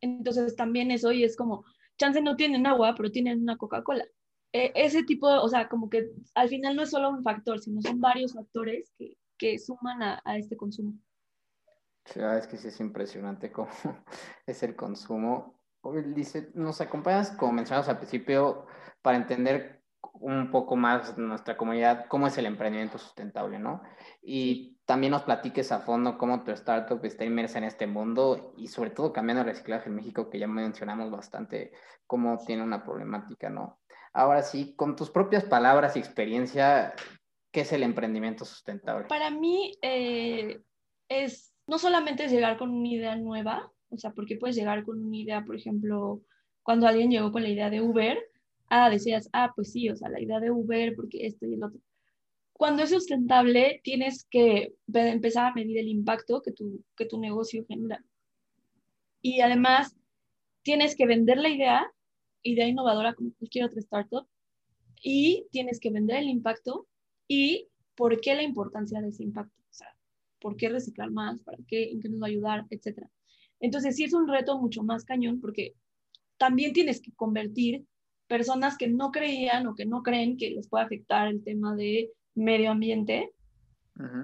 [0.00, 1.64] Entonces también eso y es como,
[1.98, 4.06] chance no tienen agua, pero tienen una Coca-Cola.
[4.52, 7.82] E, ese tipo, o sea, como que al final no es solo un factor, sino
[7.82, 10.92] son varios factores que, que suman a, a, este consumo.
[12.04, 13.70] Sí, es que sí es impresionante cómo
[14.46, 15.58] es el consumo.
[16.14, 18.66] Dice, nos acompañas, como mencionamos al principio,
[19.00, 23.82] para entender un poco más nuestra comunidad, cómo es el emprendimiento sustentable, ¿no?
[24.20, 28.68] Y también nos platiques a fondo cómo tu startup está inmersa en este mundo y
[28.68, 31.72] sobre todo cambiando el reciclaje en México, que ya mencionamos bastante
[32.06, 33.80] cómo tiene una problemática, ¿no?
[34.12, 36.92] Ahora sí, con tus propias palabras y experiencia,
[37.50, 39.08] ¿qué es el emprendimiento sustentable?
[39.08, 40.60] Para mí eh,
[41.08, 45.04] es no solamente es llegar con una idea nueva, o sea, porque puedes llegar con
[45.04, 46.20] una idea, por ejemplo,
[46.64, 48.18] cuando alguien llegó con la idea de Uber,
[48.68, 51.62] ah, decías, ah, pues sí, o sea, la idea de Uber, porque esto y el
[51.62, 51.80] otro.
[52.52, 57.64] Cuando es sustentable, tienes que empezar a medir el impacto que tu, que tu negocio
[57.68, 58.04] genera.
[59.22, 59.96] Y además,
[60.62, 61.86] tienes que vender la idea,
[62.42, 64.26] idea innovadora como cualquier otra startup,
[65.02, 66.88] y tienes que vender el impacto
[67.30, 69.86] y por qué la importancia de ese impacto, o sea,
[70.40, 73.08] por qué reciclar más, para qué, en qué nos va a ayudar, etcétera.
[73.60, 75.74] Entonces sí es un reto mucho más cañón porque
[76.38, 77.84] también tienes que convertir
[78.26, 82.10] personas que no creían o que no creen que les puede afectar el tema de
[82.34, 83.30] medio ambiente.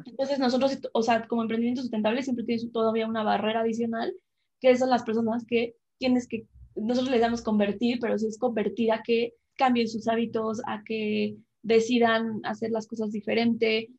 [0.07, 4.13] Entonces nosotros, o sea, como emprendimiento sustentable siempre tienes todavía una barrera adicional,
[4.61, 8.91] que son las personas que tienes que, nosotros les damos convertir, pero si es convertir
[8.91, 11.37] a que cambien sus hábitos, a que
[11.67, 13.91] decidan hacer las cosas diferente,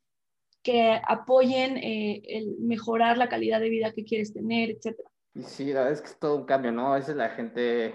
[0.62, 4.96] que apoyen eh, el mejorar la calidad de vida que quieres tener, etc.
[5.44, 6.92] Sí, la verdad es que es todo un cambio, ¿no?
[6.92, 7.94] A veces la gente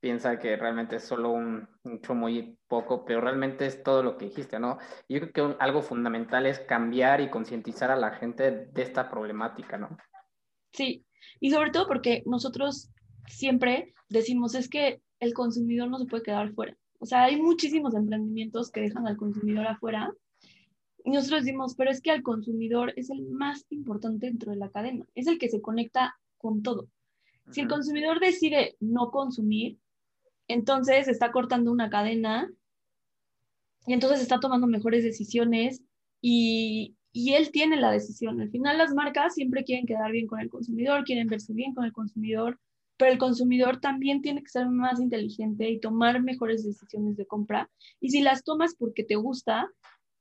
[0.00, 4.26] piensa que realmente es solo un mucho muy poco, pero realmente es todo lo que
[4.26, 4.78] dijiste, ¿no?
[5.08, 9.76] Yo creo que algo fundamental es cambiar y concientizar a la gente de esta problemática,
[9.76, 9.96] ¿no?
[10.72, 11.04] Sí,
[11.40, 12.90] y sobre todo porque nosotros
[13.28, 16.76] siempre decimos es que el consumidor no se puede quedar fuera.
[17.04, 20.10] O sea, hay muchísimos emprendimientos que dejan al consumidor afuera.
[21.04, 24.70] Y nosotros decimos, pero es que el consumidor es el más importante dentro de la
[24.70, 26.88] cadena, es el que se conecta con todo.
[27.50, 29.76] Si el consumidor decide no consumir,
[30.48, 32.50] entonces está cortando una cadena
[33.86, 35.82] y entonces está tomando mejores decisiones
[36.22, 38.40] y, y, él tiene la decisión.
[38.40, 41.84] Al final las marcas siempre quieren quedar bien con el consumidor, quieren verse bien con
[41.84, 42.58] el consumidor,
[42.96, 47.70] pero el consumidor también tiene que ser más inteligente y tomar mejores decisiones de compra.
[48.00, 49.68] Y si las tomas porque te gusta,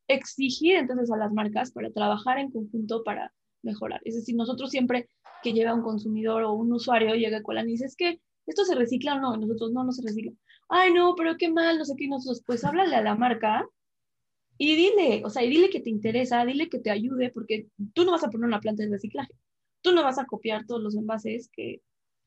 [0.08, 4.02] exigir entonces a las marcas para trabajar en conjunto para mejorar.
[4.06, 5.08] Es decir, nosotros siempre
[5.42, 8.66] que llega un consumidor o un usuario llega con la y dice, es que ¿esto
[8.66, 9.36] se recicla o no?
[9.36, 10.32] Y nosotros, no, no se recicla.
[10.70, 12.06] Ay, no, pero qué mal, no sé qué.
[12.06, 13.66] Y nosotros, pues háblale a la marca
[14.58, 18.06] y dile, o sea, y dile que te interesa, dile que te ayude, porque tú
[18.06, 19.34] no vas a poner una planta de reciclaje.
[19.82, 21.82] Tú no vas a copiar todos los envases que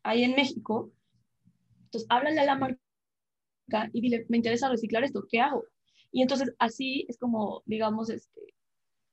[0.06, 0.92] hay en México.
[1.84, 2.80] Entonces, háblale a la marca
[3.92, 5.64] y dile, me interesa reciclar esto, ¿qué hago?
[6.12, 8.54] Y entonces así es como, digamos, este,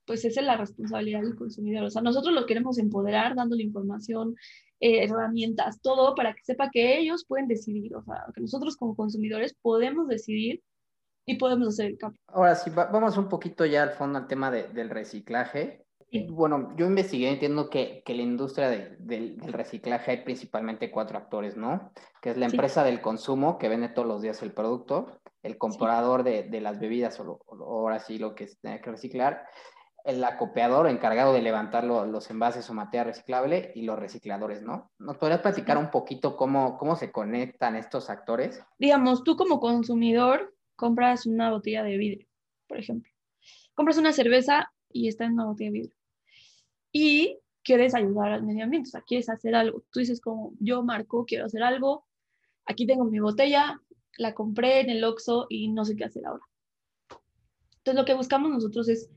[0.06, 1.84] pues esa es la responsabilidad del consumidor.
[1.84, 4.36] O sea, nosotros lo queremos empoderar, dándole información,
[4.80, 8.94] eh, herramientas, todo para que sepa que ellos pueden decidir, o sea, que nosotros como
[8.94, 10.62] consumidores podemos decidir
[11.26, 12.20] y podemos hacer el cambio.
[12.28, 15.83] Ahora sí, vamos un poquito ya al fondo al tema del reciclaje.
[16.28, 21.92] Bueno, yo investigué, entiendo que, que la industria del reciclaje hay principalmente cuatro actores, ¿no?
[22.22, 26.22] Que es la empresa del consumo que vende todos los días el producto, el comprador
[26.22, 29.44] de, de, las bebidas o, ahora sí lo que se tiene que reciclar,
[30.04, 34.90] el acopiador encargado de levantar los envases o materia reciclable y los recicladores, ¿no?
[34.98, 38.62] ¿Nos podrías platicar un poquito cómo, cómo se conectan estos actores?
[38.78, 42.26] Digamos, tú como consumidor compras una botella de vidrio,
[42.68, 43.10] por ejemplo.
[43.74, 45.96] Compras una cerveza y está en una botella de vidrio.
[46.96, 49.82] Y quieres ayudar al medio ambiente, o sea, quieres hacer algo.
[49.90, 52.06] Tú dices como, yo, Marco, quiero hacer algo,
[52.66, 53.80] aquí tengo mi botella,
[54.16, 56.44] la compré en el Oxxo y no sé qué hacer ahora.
[57.78, 59.10] Entonces, lo que buscamos nosotros es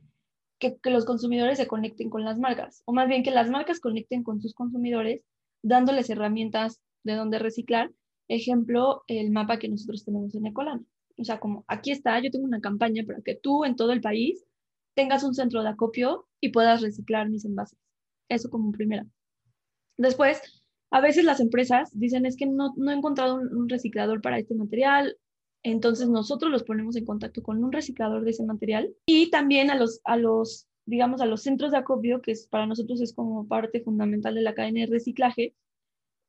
[0.58, 4.24] que, los consumidores se conecten con las marcas, o más bien que las marcas conecten
[4.24, 5.22] con sus consumidores,
[5.62, 7.92] dándoles herramientas de dónde reciclar.
[8.28, 10.84] Ejemplo, el mapa que nosotros tenemos en Ecolana.
[11.20, 14.02] O sea, como aquí está, yo tengo una campaña para que tú en todo el
[14.02, 14.44] país
[14.98, 17.80] tengas un centro de acopio y puedas reciclar mis envases.
[18.28, 19.06] Eso como primera.
[19.96, 20.42] Después,
[20.92, 24.56] a veces las empresas dicen es que no, no he encontrado un reciclador para este
[24.56, 25.16] material
[25.64, 29.76] entonces nosotros los ponemos en contacto con un reciclador de ese material y también a
[29.76, 33.48] los, a los digamos, a los centros de acopio, que es, para nosotros es como
[33.48, 35.54] parte fundamental de la cadena de reciclaje,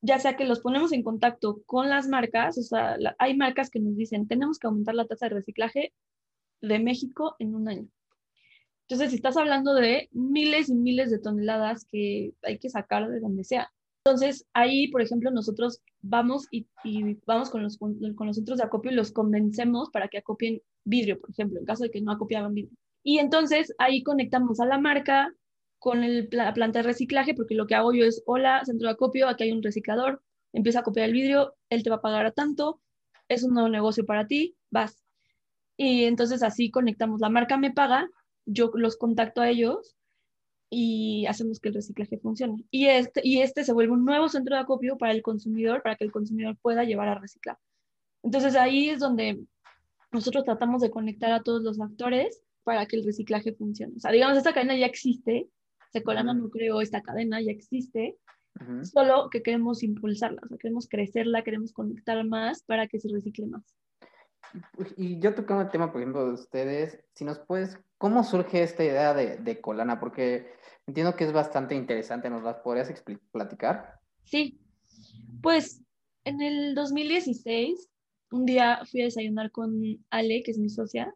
[0.01, 3.79] ya sea que los ponemos en contacto con las marcas, o sea, hay marcas que
[3.79, 5.93] nos dicen, tenemos que aumentar la tasa de reciclaje
[6.61, 7.89] de México en un año.
[8.89, 13.45] Entonces, estás hablando de miles y miles de toneladas que hay que sacar de donde
[13.45, 13.71] sea.
[14.03, 16.67] Entonces, ahí, por ejemplo, nosotros vamos y,
[17.27, 21.21] vamos con los, con, los centros de acopio y los convencemos para que acopien vidrio,
[21.21, 22.75] por ejemplo, en caso de que no acopiaban vidrio.
[23.03, 25.35] Y entonces ahí conectamos a la marca
[25.79, 28.95] con el, la planta de reciclaje, porque lo que hago yo es, hola, centro de
[28.95, 30.23] acopio, aquí hay un reciclador,
[30.55, 32.81] empieza a copiar el vidrio, él te va a pagar a tanto,
[33.29, 35.05] es un nuevo negocio para ti, vas.
[35.77, 38.09] Y entonces así conectamos, la marca me paga,
[38.49, 39.97] yo los contacto a ellos
[40.71, 42.65] y hacemos que el reciclaje funcione.
[42.71, 45.97] Y este, y este se vuelve un nuevo centro de acopio para el consumidor, para
[45.97, 47.59] que el consumidor pueda llevar a reciclar.
[48.23, 49.41] Entonces ahí es donde
[50.13, 53.95] nosotros tratamos de conectar a todos los actores para que el reciclaje funcione.
[53.97, 55.49] O sea, digamos, esta cadena ya existe,
[55.93, 58.17] Secolana no creó esta cadena, ya existe,
[58.83, 63.47] solo que queremos impulsarla, o sea, queremos crecerla, queremos conectar más para que se recicle
[63.47, 63.63] más.
[64.97, 68.85] Y yo tocando el tema, por ejemplo, de ustedes, si nos puedes, ¿cómo surge esta
[68.85, 70.01] idea de, Colana?
[70.01, 70.53] Porque
[70.87, 72.93] entiendo que es bastante interesante, ¿nos las podrías
[73.33, 74.01] platicar?
[74.25, 74.61] Sí,
[75.43, 75.83] pues
[76.25, 77.89] en el 2016,
[78.31, 79.81] un día fui a desayunar con
[80.11, 81.15] Ale, que es mi socia,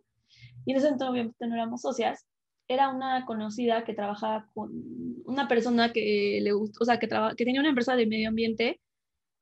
[0.65, 2.27] y en ese entonces obviamente no éramos socias,
[2.69, 4.71] era una conocida que trabajaba con
[5.27, 8.81] una persona que le gustó, o sea, que, que tenía una empresa de medio ambiente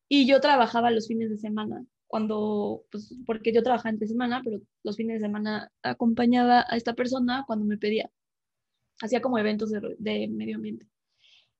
[0.08, 4.60] y yo trabajaba los fines de semana, cuando, pues, porque yo trabajaba entre semana, pero
[4.82, 8.10] los fines de semana acompañaba a esta persona cuando me pedía.
[9.00, 10.86] Hacía como eventos de, de medio ambiente,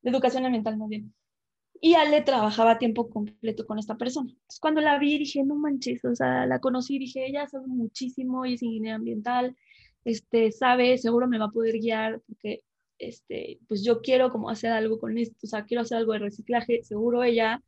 [0.02, 1.14] de educación ambiental más bien.
[1.80, 4.30] Y Ale trabajaba a tiempo completo con esta persona.
[4.32, 8.44] Entonces, cuando la vi, dije, no manches, o sea, la conocí, dije, ella sabe muchísimo
[8.44, 9.56] y es ingeniera ambiental,
[10.04, 12.64] este, sabe, seguro me va a poder guiar, porque,
[12.98, 16.18] este, pues yo quiero como hacer algo con esto, o sea, quiero hacer algo de
[16.18, 17.62] reciclaje, seguro ella,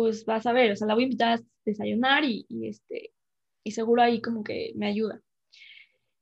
[0.00, 3.12] pues va a saber, o sea, la voy a invitar a desayunar y, y este,
[3.62, 5.20] y seguro ahí como que me ayuda.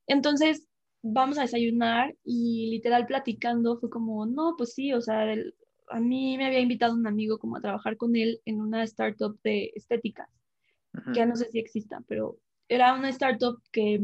[0.09, 0.67] Entonces,
[1.01, 5.55] vamos a desayunar y literal platicando fue como, no, pues sí, o sea, el,
[5.91, 9.41] a mí me había invitado un amigo como a trabajar con él en una startup
[9.45, 10.29] de estética,
[11.13, 12.37] que ya no sé si exista, pero
[12.69, 14.03] era una startup que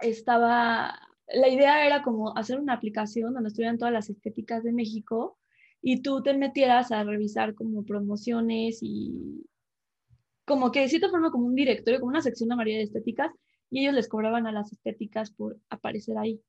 [0.00, 0.98] estaba,
[1.28, 5.36] la idea era como hacer una aplicación donde estuvieran todas las estéticas de México
[5.86, 9.44] y tú te metieras a revisar como promociones y
[10.46, 13.30] como que de cierta forma como un directorio, como una sección amarilla de estéticas
[13.70, 16.40] y ellos les cobraban a las estéticas por aparecer ahí.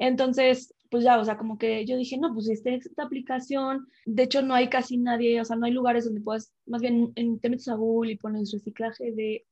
[0.00, 4.24] Entonces, pues ya, o sea, como que yo dije, no, pues esta, esta aplicación, de
[4.24, 7.38] hecho no hay casi nadie, o sea, no hay lugares donde puedas, más bien en,
[7.38, 9.46] te metes a Google y pones reciclaje de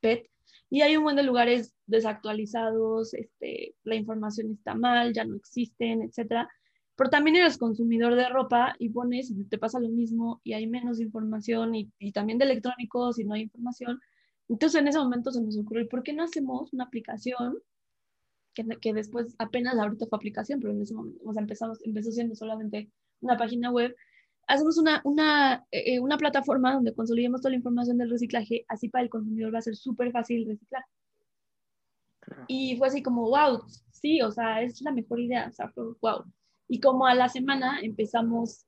[0.00, 0.28] PET
[0.70, 6.02] y hay un buen de lugares desactualizados, este, la información está mal, ya no existen,
[6.02, 6.48] etcétera.
[6.96, 10.66] Pero también eres consumidor de ropa y pones y te pasa lo mismo y hay
[10.66, 14.00] menos información y, y también de electrónicos y no hay información.
[14.48, 17.58] Entonces en ese momento se nos ocurrió, ¿por qué no hacemos una aplicación
[18.80, 22.34] que, después apenas ahorita fue aplicación, pero en ese momento, o sea, empezamos, empezó siendo
[22.34, 23.94] solamente una página web,
[24.46, 28.88] hacemos una, una, eh, eh, una plataforma donde consolidemos toda la información del reciclaje, así
[28.88, 30.84] para el consumidor va a ser súper fácil reciclar.
[32.48, 36.24] Y fue así como, wow, sí, o sea, es la mejor idea, o sea, wow.
[36.68, 38.66] Y como a la semana empezamos,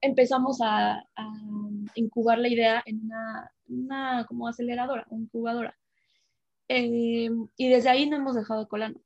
[0.00, 1.32] empezamos a, a
[1.94, 5.76] incubar la idea en una, una como aceleradora, incubadora.
[6.68, 9.00] Eh, y desde ahí no hemos dejado Colano.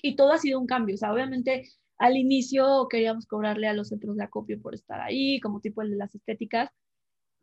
[0.00, 0.94] Y todo ha sido un cambio.
[0.94, 5.40] O sea, obviamente al inicio queríamos cobrarle a los centros de acopio por estar ahí,
[5.40, 6.70] como tipo el de las estéticas.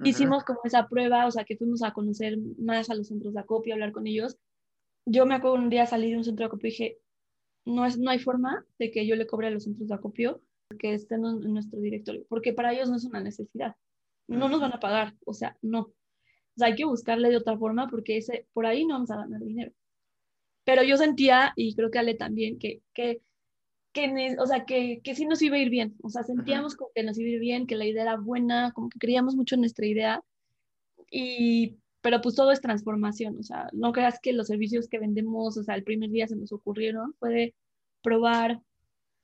[0.04, 3.40] Hicimos como esa prueba, o sea, que fuimos a conocer más a los centros de
[3.40, 4.36] acopio, hablar con ellos.
[5.06, 6.98] Yo me acuerdo un día salir de un centro de acopio y dije,
[7.66, 10.42] no, es, no hay forma de que yo le cobre a los centros de acopio
[10.80, 13.76] que estén en nuestro directorio, porque para ellos no es una necesidad.
[14.28, 15.94] No nos van a pagar, o sea, no
[16.60, 19.72] hay que buscarle de otra forma porque ese, por ahí no vamos a ganar dinero.
[20.64, 23.22] Pero yo sentía, y creo que Ale también, que, que,
[23.94, 25.96] que, o sea, que, que sí nos iba a ir bien.
[26.04, 28.72] O sea, sentíamos como que nos iba a ir bien, que la idea era buena,
[28.74, 30.24] como que creíamos mucho en nuestra idea.
[31.10, 33.38] Y, pero pues todo es transformación.
[33.40, 36.36] O sea, no creas que los servicios que vendemos, o sea, el primer día se
[36.36, 37.56] nos ocurrieron, puede
[38.02, 38.62] probar,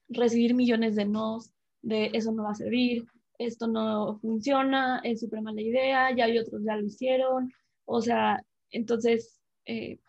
[0.09, 3.05] recibir millones de nos, de eso no va a servir,
[3.39, 7.51] esto no funciona, es súper mala idea, ya hay otros ya lo hicieron,
[7.85, 9.99] o sea, entonces, eh,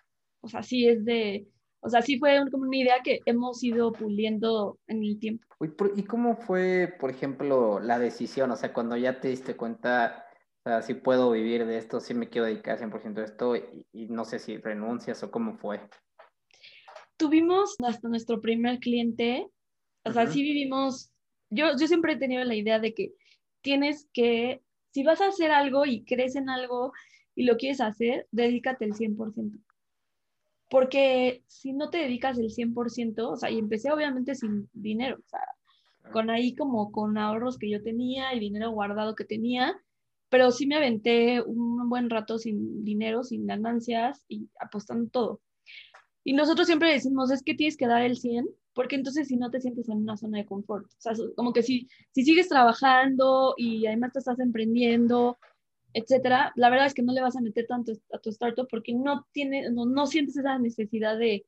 [0.41, 1.47] o sea, sí es de,
[1.81, 5.45] o sea, sí fue como una idea que hemos ido puliendo en el tiempo.
[5.97, 8.51] ¿Y cómo fue, por ejemplo, la decisión?
[8.51, 10.28] O sea, cuando ya te diste cuenta,
[10.69, 14.25] sea, si puedo vivir de esto, si me quiero dedicar 100% a esto, y, no
[14.25, 15.81] sé si renuncias o cómo fue.
[17.17, 19.49] Tuvimos hasta nuestro primer cliente,
[20.05, 21.13] o sea, sí vivimos
[21.51, 23.15] yo, yo siempre he tenido la idea de que
[23.63, 26.93] tienes que, si vas a hacer algo y crees en algo
[27.35, 29.59] y lo quieres hacer, dedícate el 100%.
[30.71, 35.29] Porque si no te dedicas el 100%, o sea, y empecé obviamente sin dinero, o
[35.29, 35.41] sea,
[36.13, 39.81] con ahí como con ahorros que yo tenía y dinero guardado que tenía,
[40.29, 45.41] pero sí me aventé un buen rato sin dinero, sin ganancias y apostando todo.
[46.25, 49.51] Y nosotros siempre decimos, es que tienes que dar el 100 porque entonces si no
[49.51, 53.55] te sientes en una zona de confort, o sea, como que si, si sigues trabajando
[53.57, 55.37] y además te estás emprendiendo,
[55.95, 58.95] etcétera, la verdad es que no le vas a meter tanto a tu startup porque
[58.95, 61.45] no, tiene, no, no sientes esa necesidad de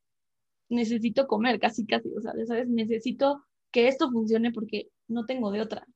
[0.69, 2.69] necesito comer, casi, casi, o sea, ¿sabes?
[2.69, 5.87] Necesito que esto funcione porque no tengo de otra.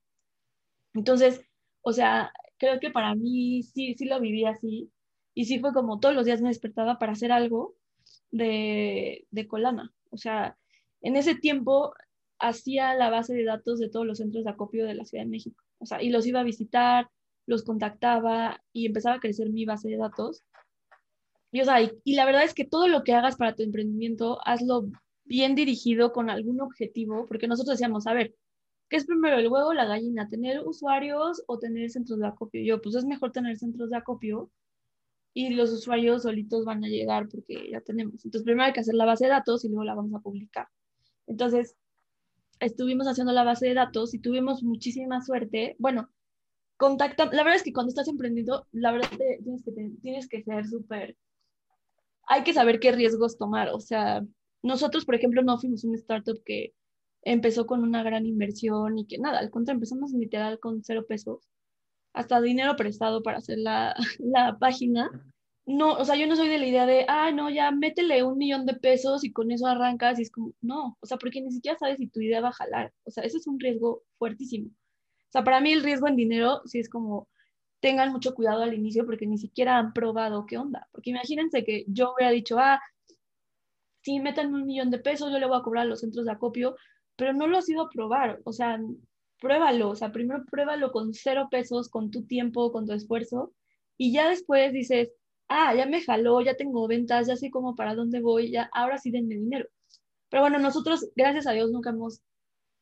[0.94, 1.40] Entonces,
[1.82, 4.90] o sea, creo que para mí sí, sí lo viví así
[5.34, 7.74] y sí fue como todos los días me despertaba para hacer algo
[8.30, 10.56] de, de colana, o sea,
[11.00, 11.94] en ese tiempo
[12.38, 15.30] hacía la base de datos de todos los centros de acopio de la Ciudad de
[15.30, 15.62] México.
[15.78, 17.08] O sea, y los iba a visitar,
[17.46, 20.42] los contactaba y empezaba a crecer mi base de datos.
[21.52, 24.38] Y, o sea, y, la verdad es que todo lo que hagas para tu emprendimiento,
[24.44, 24.88] hazlo
[25.24, 28.34] bien dirigido con algún objetivo, porque nosotros decíamos, a ver,
[28.94, 30.28] ¿qué es primero el huevo o la gallina?
[30.28, 32.62] ¿Tener usuarios o tener centros de acopio?
[32.62, 34.52] Yo, pues es mejor tener centros de acopio
[35.32, 38.24] y los usuarios solitos van a llegar porque ya tenemos.
[38.24, 40.68] Entonces, primero hay que hacer la base de datos y luego la vamos a publicar.
[41.26, 41.74] Entonces,
[42.60, 45.74] estuvimos haciendo la base de datos y tuvimos muchísima suerte.
[45.80, 46.08] Bueno,
[46.76, 49.08] contacta, la verdad es que cuando estás emprendiendo, la verdad
[49.42, 51.16] tienes que, tienes que ser súper,
[52.28, 53.70] hay que saber qué riesgos tomar.
[53.70, 54.24] O sea,
[54.62, 56.74] nosotros, por ejemplo, no fuimos una startup que
[57.24, 61.48] empezó con una gran inversión y que nada, al contrario, empezamos literal con cero pesos
[62.12, 65.10] hasta dinero prestado para hacer la, la página.
[65.66, 68.38] No, o sea, yo no soy de la idea de, ah, no, ya métele un
[68.38, 71.50] millón de pesos y con eso arrancas y es como, no, o sea, porque ni
[71.50, 72.92] siquiera sabes si tu idea va a jalar.
[73.04, 74.68] O sea, ese es un riesgo fuertísimo.
[74.68, 77.28] O sea, para mí el riesgo en dinero sí es como,
[77.80, 80.86] tengan mucho cuidado al inicio porque ni siquiera han probado qué onda.
[80.92, 82.80] Porque imagínense que yo hubiera dicho, ah,
[84.02, 86.32] sí, metan un millón de pesos, yo le voy a cobrar a los centros de
[86.32, 86.76] acopio,
[87.16, 88.40] pero no lo has ido a probar.
[88.44, 88.78] O sea,
[89.40, 93.52] pruébalo, o sea, primero pruébalo con cero pesos, con tu tiempo, con tu esfuerzo,
[93.96, 95.10] y ya después dices,
[95.48, 98.98] ah, ya me jaló, ya tengo ventas, ya sé cómo para dónde voy, ya, ahora
[98.98, 99.68] sí denme dinero.
[100.30, 102.22] Pero bueno, nosotros, gracias a Dios, nunca hemos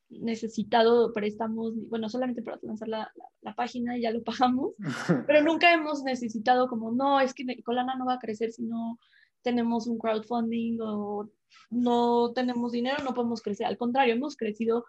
[0.09, 4.75] necesitado préstamos, bueno, solamente para lanzar la, la, página y ya lo pagamos,
[5.27, 8.99] pero nunca hemos necesitado como, no, es que Colana no va a crecer si no
[9.43, 11.29] tenemos un crowdfunding o
[11.71, 13.67] no tenemos dinero, no podemos crecer.
[13.67, 14.85] Al contrario, hemos crecido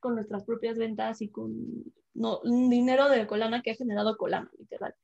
[0.00, 4.94] con nuestras propias ventas y con no, dinero de Colana que ha generado Colana, literal.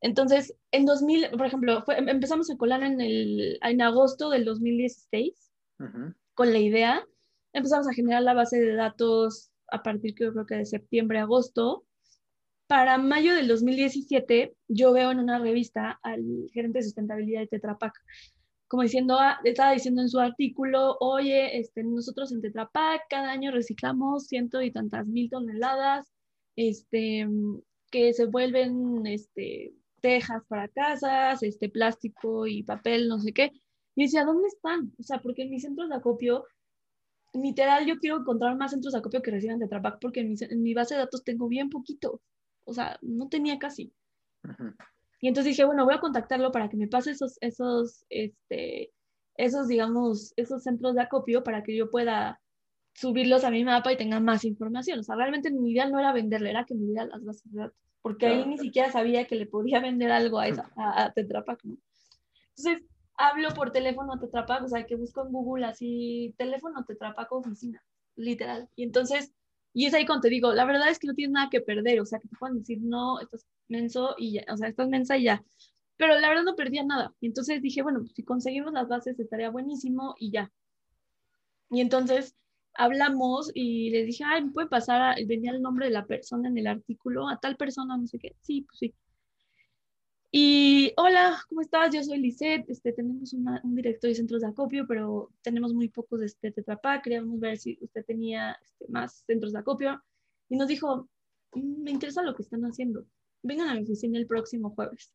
[0.00, 5.52] Entonces, en 2000, por ejemplo, em, empezamos en Colana en, el, en agosto del 2016
[6.34, 7.06] con la idea.
[7.52, 11.84] Empezamos a generar la base de datos a partir, yo creo que de septiembre, agosto.
[12.66, 17.78] Para mayo del 2017, yo veo en una revista al gerente de sustentabilidad de Tetra
[17.78, 17.94] Pak
[18.68, 23.30] como diciendo, ah, estaba diciendo en su artículo, oye, este, nosotros en Tetra Pak cada
[23.30, 26.12] año reciclamos ciento y tantas mil toneladas,
[26.56, 27.28] este,
[27.90, 33.52] que se vuelven, este, tejas para casas, este, plástico y papel, no sé qué.
[33.94, 34.92] Y decía, ¿dónde están?
[34.98, 36.44] O sea, porque en mis centros de acopio,
[37.34, 40.36] literal, yo quiero encontrar más centros de acopio que reciban Tetra Pak porque en mi,
[40.40, 42.20] en mi base de datos tengo bien poquito.
[42.64, 43.92] O sea, no tenía casi.
[45.20, 48.92] Y entonces dije, bueno, voy a contactarlo para que me pase esos, esos, este,
[49.36, 52.40] esos, digamos, esos centros de acopio para que yo pueda
[52.94, 55.00] subirlos a mi mapa y tenga más información.
[55.00, 57.60] O sea, realmente mi idea no era venderle, era que me diera las bases de
[57.60, 61.44] datos, porque ahí ni siquiera sabía que le podía vender algo a, esa, a, Tetra
[61.44, 61.76] Pak, ¿no?
[62.56, 66.84] Entonces, hablo por teléfono a Tetra Pak, o sea, que busco en Google así, teléfono
[66.84, 67.82] Tetra Pak oficina,
[68.16, 68.68] literal.
[68.76, 69.32] Y entonces,
[69.74, 72.00] y es ahí cuando te digo, la verdad es que no tienes nada que perder,
[72.00, 75.16] o sea, que te puedan decir, no, estás menso y ya, o sea, estás mensa
[75.16, 75.44] y ya.
[75.96, 77.14] Pero la verdad no perdía nada.
[77.20, 80.52] Entonces dije, bueno, pues, si conseguimos las bases estaría buenísimo y ya.
[81.70, 82.36] Y entonces
[82.74, 85.00] hablamos y le dije, ay, ¿me puede pasar?
[85.02, 85.14] A...
[85.26, 88.36] venía el nombre de la persona en el artículo, a tal persona, no sé qué.
[88.42, 88.94] Sí, pues sí.
[90.30, 91.94] Y hola, ¿cómo estás?
[91.94, 96.20] Yo soy Lisette, este, tenemos un director de centros de acopio, pero tenemos muy pocos
[96.20, 100.02] de este Tetrapá, queríamos ver si usted tenía este, más centros de acopio.
[100.50, 101.08] Y nos dijo,
[101.54, 103.06] mm, me interesa lo que están haciendo
[103.46, 105.12] vengan a mi oficina el próximo jueves.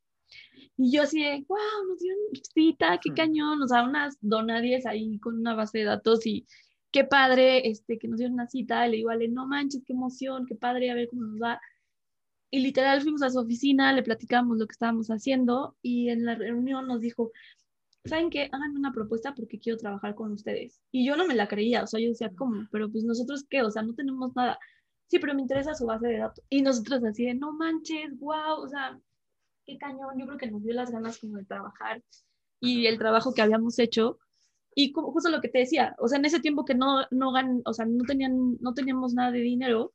[0.78, 2.20] Y yo así de, wow, nos dieron
[2.54, 6.48] cita, qué cañón, nos da unas donadies ahí con una base de datos y
[6.92, 8.88] qué padre este, que nos dieron una cita.
[8.88, 11.60] Y le digo, vale, no manches, qué emoción, qué padre, a ver cómo nos va.
[12.50, 16.36] Y literal fuimos a su oficina, le platicamos lo que estábamos haciendo y en la
[16.36, 17.32] reunión nos dijo,
[18.04, 18.50] ¿saben qué?
[18.52, 20.82] Hagan una propuesta porque quiero trabajar con ustedes.
[20.92, 22.68] Y yo no me la creía, o sea, yo decía, ¿cómo?
[22.72, 24.60] Pero pues nosotros qué, o sea, no tenemos nada
[25.12, 26.44] sí, pero me interesa su base de datos.
[26.50, 28.98] Y nosotros así de, no manches, wow, o sea,
[29.66, 32.02] qué cañón, yo creo que nos dio las ganas como de trabajar
[32.62, 34.20] y el trabajo que habíamos hecho.
[34.74, 37.34] Y como, justo lo que te decía, o sea, en ese tiempo que no, no
[37.34, 39.94] gan, o sea, no, tenían, no teníamos nada de dinero,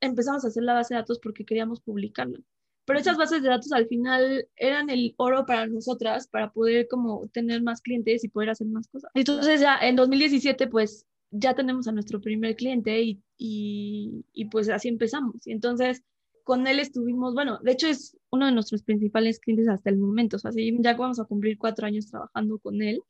[0.00, 2.38] empezamos a hacer la base de datos porque queríamos publicarla.
[2.84, 7.26] Pero esas bases de datos al final eran el oro para nosotras, para poder como
[7.28, 9.10] tener más clientes y poder hacer más cosas.
[9.14, 14.88] Entonces ya en 2017 pues ya tenemos a nuestro primer cliente y, y, pues así
[14.88, 15.46] empezamos.
[15.46, 16.02] Y entonces
[16.44, 20.36] con él estuvimos, bueno, de hecho es uno de nuestros principales clientes hasta el momento,
[20.36, 23.02] o sea, ya vamos a cumplir cuatro años trabajando con él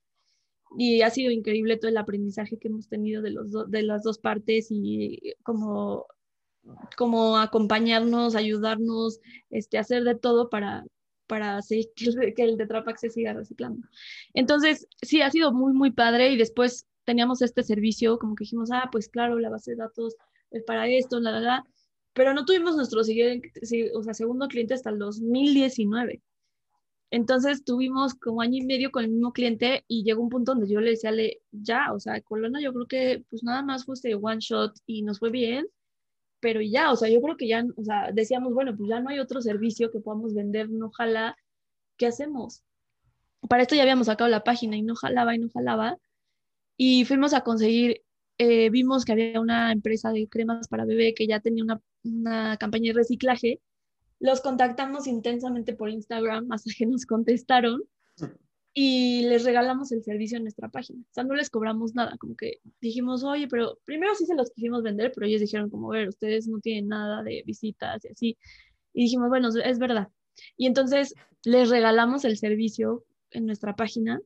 [0.79, 4.19] y ha sido increíble todo el aprendizaje que hemos tenido de, los de las dos
[4.19, 6.07] partes y como,
[6.97, 9.21] como acompañarnos, ayudarnos,
[9.51, 10.85] este, hacer de todo para,
[11.27, 13.87] para hacer que el, que el Tetrapack se siga reciclando.
[14.35, 18.71] Entonces, sí, ha sido muy, muy padre y después teníamos este servicio, como que dijimos,
[18.73, 20.17] ah, pues claro, la base de datos
[20.51, 21.67] es para esto, la, la, la,
[22.13, 23.53] pero no tuvimos nuestro siguiente,
[23.95, 26.23] o sea, segundo cliente hasta el 2019.
[27.11, 30.69] Entonces tuvimos como año y medio con el mismo cliente y llegó un punto donde
[30.69, 33.95] yo le decía, le, ya, o sea, Colona yo creo que pues nada más fue
[33.95, 35.67] este one shot y nos fue bien,
[36.41, 39.11] pero ya, o sea, yo creo que ya, o sea, decíamos, bueno, pues ya no
[39.11, 41.37] hay otro servicio que podamos vender, ojalá
[41.97, 42.63] ¿qué hacemos?
[43.49, 45.99] Para esto ya habíamos sacado la página y no jalaba y no jalaba.
[46.77, 48.03] Y fuimos a conseguir,
[48.39, 52.57] eh, vimos que había una empresa de cremas para bebé que ya tenía una, una
[52.59, 53.61] campaña de reciclaje.
[54.19, 57.83] Los contactamos intensamente por Instagram hasta que nos contestaron
[58.79, 61.01] y les regalamos el servicio en nuestra página.
[61.01, 64.51] O sea, no les cobramos nada, como que dijimos, oye, pero primero sí se los
[64.51, 68.39] quisimos vender, pero ellos dijeron como, ver, ustedes no tienen nada de visitas y así.
[68.93, 70.09] Y dijimos, bueno, es verdad.
[70.59, 74.21] Y entonces les regalamos el servicio en nuestra página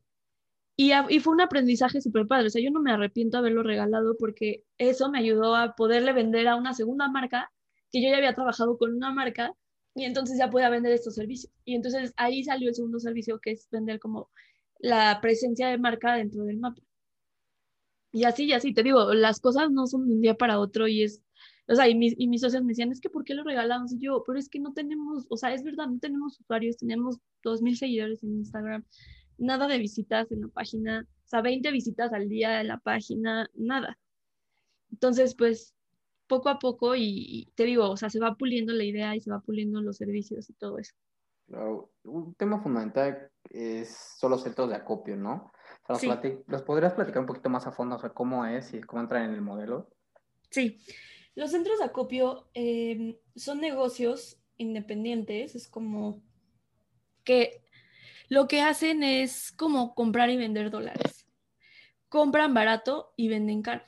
[0.83, 2.47] y, fue un aprendizaje súper padre.
[2.47, 6.15] O sea, yo no me arrepiento de haberlo regalado porque eso me ayudó a poderle
[6.15, 7.53] vender a una segunda marca
[7.93, 9.55] que yo ya había trabajado con una marca
[9.95, 11.53] y entonces ya pueda vender estos servicios.
[11.67, 14.31] Y entonces ahí salió el segundo servicio que es vender como
[14.79, 16.81] la presencia de marca dentro del mapa.
[18.13, 20.89] Y así, y así, te digo, las cosas no son de un día para otro
[20.89, 21.23] y es,
[21.69, 23.93] o sea, y mis, y mis socios me decían, es que ¿por qué lo regalamos?
[23.93, 27.19] Y yo, pero es que no tenemos, o sea, es verdad, no tenemos usuarios, tenemos
[27.45, 28.85] 2.000 seguidores en Instagram,
[29.41, 33.51] nada de visitas en la página, o sea, 20 visitas al día en la página,
[33.55, 33.99] nada.
[34.93, 35.75] Entonces, pues,
[36.27, 39.31] poco a poco y, te digo, o sea, se va puliendo la idea y se
[39.31, 40.95] va puliendo los servicios y todo eso.
[42.05, 43.89] un tema fundamental es,
[44.19, 45.51] son los centros de acopio, ¿no?
[46.47, 49.25] ¿Los podrías platicar un poquito más a fondo, o sea, cómo es y cómo entran
[49.25, 49.91] en el modelo?
[50.51, 50.81] Sí,
[51.35, 56.23] los centros de acopio em, son negocios independientes, es como
[57.25, 57.65] que
[58.31, 61.27] lo que hacen es como comprar y vender dólares.
[62.09, 63.83] Compran barato y venden caro.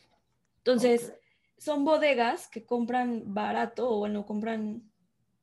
[0.59, 1.13] Entonces,
[1.59, 4.83] son bodegas que compran barato o bueno, compran,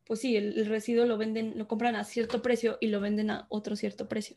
[0.04, 3.47] pues sí, el, residuo lo venden, lo compran a cierto precio y lo venden a
[3.47, 4.36] otro cierto precio.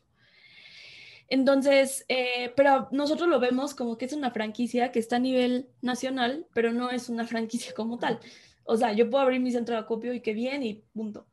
[1.27, 5.67] Entonces, eh, pero nosotros lo vemos como que es una franquicia que está a nivel
[5.81, 8.17] nacional, pero no es una franquicia como tal.
[8.63, 11.27] O sea, yo puedo abrir mi centro de acopio y qué bien y punto.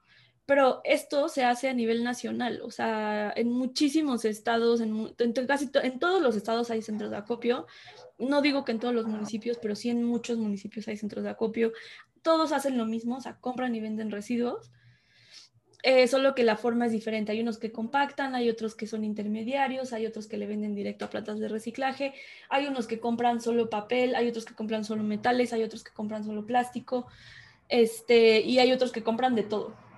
[0.51, 5.15] Pero esto se hace a nivel nacional, o sea, en muchísimos estados, en,
[5.47, 7.69] casi en todos los estados hay centros de acopio
[8.19, 11.31] no digo que en todos los municipios, pero sí en muchos municipios hay centros de
[11.31, 11.73] acopio.
[12.23, 14.73] Todos hacen lo mismo, o sea, compran y venden residuos,
[15.85, 17.31] eh, solo que la forma es diferente.
[17.31, 21.05] Hay unos que compactan, hay otros que son intermediarios, hay otros que le venden directo
[21.05, 22.13] a platas de reciclaje,
[22.49, 25.93] hay unos que compran solo papel, hay otros que compran solo metales, hay otros que
[25.93, 27.07] compran solo plástico,
[27.69, 29.90] este, y hay otros que compran de todo.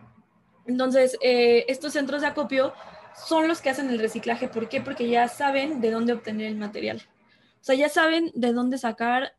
[0.67, 2.73] Entonces, eh, estos centros de acopio
[3.27, 4.49] son los que hacen el reciclaje.
[4.49, 4.81] ¿Por qué?
[4.81, 7.03] Porque ya saben de dónde obtener el material.
[7.61, 9.35] O sea, ya saben de dónde sacar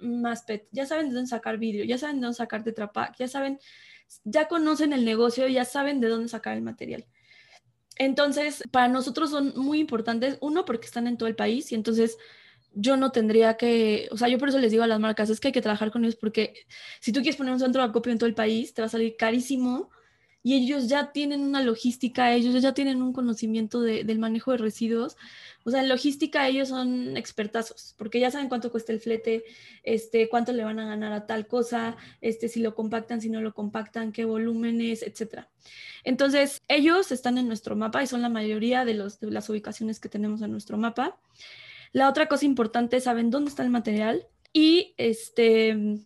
[0.00, 3.28] más PET, ya saben de dónde sacar vidrio, ya saben de dónde sacar Tetra ya
[3.28, 3.58] saben,
[4.24, 7.06] ya conocen el negocio, ya saben de dónde sacar el material.
[7.96, 12.16] Entonces, para nosotros son muy importantes, uno, porque están en todo el país y entonces
[12.72, 15.40] yo no tendría que, o sea, yo por eso les digo a las marcas, es
[15.40, 16.54] que hay que trabajar con ellos porque
[17.00, 18.90] si tú quieres poner un centro de acopio en todo el país, te va a
[18.90, 19.90] salir carísimo
[20.42, 25.16] y ellos ya tienen una logística, ellos ya tienen un conocimiento del manejo de residuos.
[25.64, 29.44] O sea, en logística ellos son expertazos, porque ya saben cuánto cuesta el flete,
[29.82, 33.40] este, cuánto le van a ganar a tal cosa, este, si lo compactan, si no
[33.40, 35.46] lo compactan, qué volúmenes, etc.
[36.04, 40.08] Entonces, ellos están en nuestro mapa y son la mayoría de, de las ubicaciones que
[40.08, 41.18] tenemos en nuestro mapa.
[41.92, 45.98] La otra cosa importante saben dónde está el material y, este,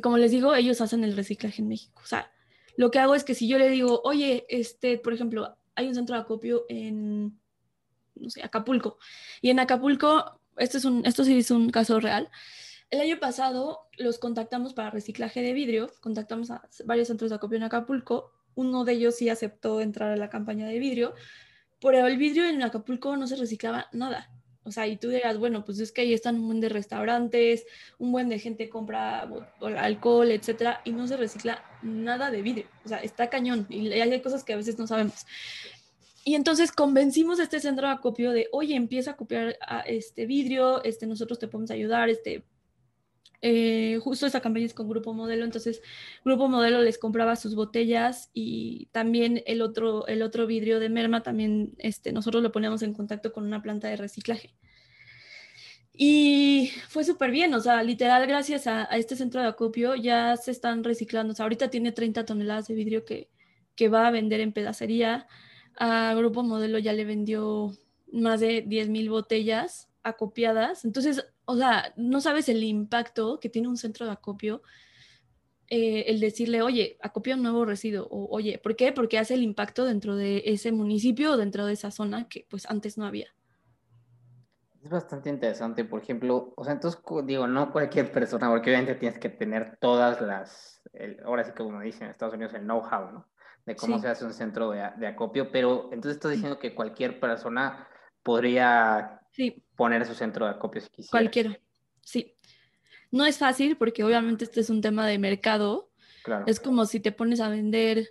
[0.00, 2.00] como les digo, ellos hacen el reciclaje en México.
[2.02, 2.30] O sea,
[2.78, 5.96] lo que hago es que si yo le digo, oye, este, por ejemplo, hay un
[5.96, 7.36] centro de acopio en,
[8.14, 8.98] no sé, Acapulco,
[9.42, 12.30] y en Acapulco, esto, es un, esto sí es un caso real,
[12.90, 17.56] el año pasado los contactamos para reciclaje de vidrio, contactamos a varios centros de acopio
[17.56, 21.14] en Acapulco, uno de ellos sí aceptó entrar a la campaña de vidrio,
[21.80, 24.30] pero el vidrio en Acapulco no se reciclaba nada.
[24.64, 27.64] O sea, y tú dirás, bueno, pues es que ahí están un buen de restaurantes,
[27.98, 29.28] un buen de gente compra
[29.60, 32.66] alcohol, etcétera, y no se recicla nada de vidrio.
[32.84, 35.26] O sea, está cañón y hay cosas que a veces no sabemos.
[36.24, 39.56] Y entonces convencimos a este centro de acopio de, oye, empieza a copiar
[39.86, 42.44] este vidrio, este, nosotros te podemos ayudar, este,
[43.40, 45.80] eh, justo esa campaña es con Grupo Modelo, entonces
[46.24, 51.22] Grupo Modelo les compraba sus botellas y también el otro, el otro vidrio de merma,
[51.22, 54.54] también este, nosotros lo poníamos en contacto con una planta de reciclaje.
[56.00, 60.52] Y fue súper bien, o sea, literal, gracias a, este centro de acopio ya se
[60.52, 61.32] están reciclando.
[61.32, 63.28] O sea, ahorita tiene 30 toneladas de vidrio que,
[63.74, 65.26] que va a vender en pedacería.
[65.76, 67.72] A Grupo Modelo ya le vendió
[68.12, 70.84] más de 10 mil botellas acopiadas.
[70.84, 74.62] Entonces, o sea, no sabes el impacto que tiene un centro de acopio
[75.68, 78.92] eh, el decirle, oye, acopia un nuevo residuo, o oye, ¿por qué?
[78.92, 82.68] Porque hace el impacto dentro de ese municipio o dentro de esa zona que pues
[82.70, 83.28] antes no había.
[84.82, 89.18] Es bastante interesante, por ejemplo, o sea, entonces digo, no cualquier persona, porque obviamente tienes
[89.18, 90.80] que tener todas las,
[91.24, 93.28] ahora sí que como dicen en Estados Unidos, el know-how, ¿no?
[93.68, 97.86] de cómo se hace un centro de, acopio, pero entonces estás diciendo que cualquier persona
[98.22, 99.20] podría
[99.78, 101.10] poner su centro de acopio si quisiera.
[101.10, 101.58] Cualquiera,
[102.02, 102.34] sí.
[103.10, 105.88] No es fácil porque obviamente este es un tema de mercado.
[106.24, 106.44] Claro.
[106.46, 108.10] Es como si te pones a vender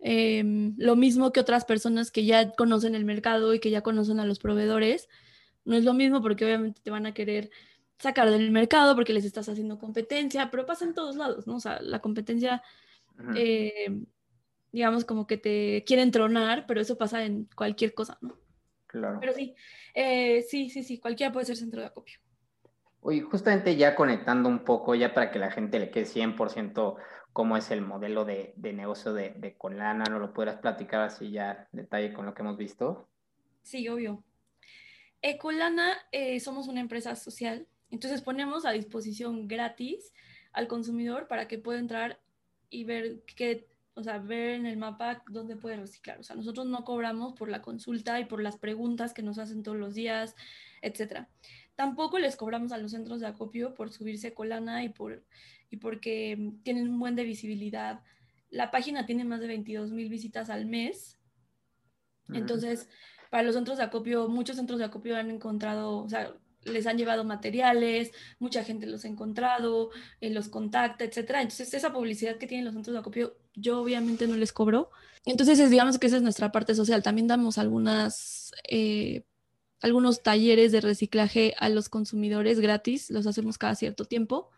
[0.00, 4.20] em, lo mismo que otras personas que ya conocen el mercado y que ya conocen
[4.20, 5.08] a los proveedores.
[5.64, 7.50] No es lo mismo porque obviamente te van a querer
[7.98, 11.56] sacar del mercado porque les estás haciendo competencia, pero pasa en todos lados, ¿no?
[11.56, 12.62] O sea, la competencia
[14.72, 18.36] digamos, como que te quieren tronar, pero eso pasa en cualquier cosa, ¿no?
[18.86, 19.18] Claro.
[19.20, 19.54] Pero sí,
[19.96, 22.18] eh, sí, sí, sí, cualquiera puede ser centro de acopio.
[23.00, 26.96] Oye, justamente ya conectando un poco, ya para que la gente le quede 100%
[27.32, 31.80] cómo es el modelo de, negocio de, Colana, ¿no lo puedas platicar así ya en
[31.80, 33.08] detalle con lo que hemos visto?
[33.62, 34.22] Sí, obvio.
[35.22, 40.12] Ecolana eh, somos una empresa social, entonces ponemos a disposición gratis
[40.52, 42.20] al consumidor para que pueda entrar
[42.68, 43.66] y ver qué
[43.96, 46.20] o sea, ver en el mapa dónde puede reciclar.
[46.20, 49.62] O sea, nosotros no cobramos por la consulta y por las preguntas que nos hacen
[49.62, 50.36] todos los días,
[50.82, 51.30] etcétera.
[51.76, 55.24] Tampoco les cobramos a los centros de acopio por subirse colana y, por,
[55.70, 58.02] y porque tienen un buen de visibilidad.
[58.50, 61.18] La página tiene más de 22 mil visitas al mes.
[62.28, 62.90] Entonces,
[63.30, 66.34] para los centros de acopio, muchos centros de acopio han encontrado, o sea,
[66.64, 69.88] les han llevado materiales, mucha gente los ha encontrado,
[70.20, 71.40] eh, los contacta, etcétera.
[71.40, 74.90] Entonces, esa publicidad que tienen los centros de acopio, yo obviamente no les cobro.
[75.24, 77.02] Entonces, digamos que esa es nuestra parte social.
[77.02, 79.24] También damos algunas, eh,
[79.80, 84.50] algunos talleres de reciclaje a los consumidores gratis, los hacemos cada cierto tiempo.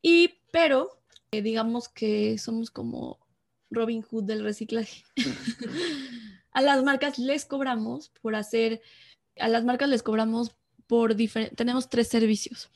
[0.00, 1.02] Y, pero,
[1.32, 3.18] eh, digamos que somos como
[3.70, 5.04] Robin Hood del reciclaje.
[6.52, 8.80] a las marcas les cobramos por hacer,
[9.38, 10.56] a las marcas les cobramos
[10.86, 12.70] por diferentes, tenemos tres servicios.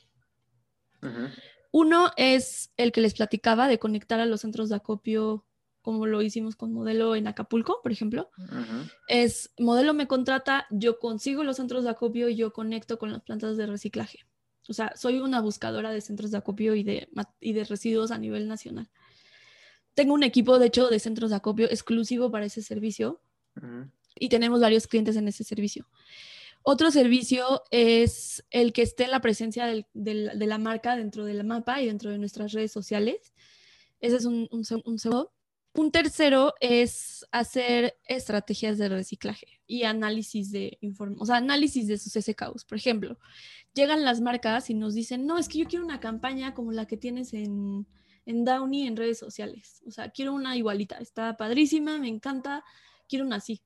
[1.71, 5.45] Uno es el que les platicaba de conectar a los centros de acopio
[5.81, 8.29] como lo hicimos con modelo en Acapulco, por ejemplo.
[9.07, 13.21] Es modelo me contrata, yo consigo los centros de acopio y yo conecto con las
[13.21, 14.19] plantas de reciclaje.
[14.67, 17.09] O sea, soy una buscadora de centros de acopio y de,
[17.39, 18.89] y de residuos a nivel nacional.
[19.95, 23.21] Tengo un equipo, de hecho, de centros de acopio exclusivo para ese servicio
[24.15, 25.87] y tenemos varios clientes en ese servicio.
[26.61, 31.81] Otro servicio es el que esté en la presencia de la marca dentro del mapa
[31.81, 33.33] y dentro de nuestras redes sociales.
[33.99, 35.33] Ese es un, segundo.
[35.75, 40.77] Un tercero es hacer estrategias de reciclaje y análisis de
[41.17, 42.65] o sea, análisis de sus SKUs.
[42.65, 43.17] Por ejemplo,
[43.73, 46.85] llegan las marcas y nos dicen, no, es que yo quiero una campaña como la
[46.85, 47.87] que tienes en,
[48.25, 49.81] en Downy en redes sociales.
[49.87, 52.63] O sea, quiero una igualita, está padrísima, me encanta,
[53.07, 53.61] quiero una así.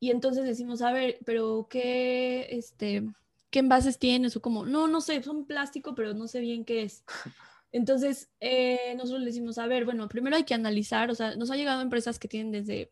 [0.00, 3.04] Y entonces decimos, a ver, pero ¿qué, este,
[3.50, 4.34] qué envases tienes?
[4.34, 7.04] O como, no, no sé, son plástico, pero no sé bien qué es.
[7.72, 11.50] Entonces, eh, nosotros le decimos, a ver, bueno, primero hay que analizar, o sea, nos
[11.50, 12.90] ha llegado empresas que tienen desde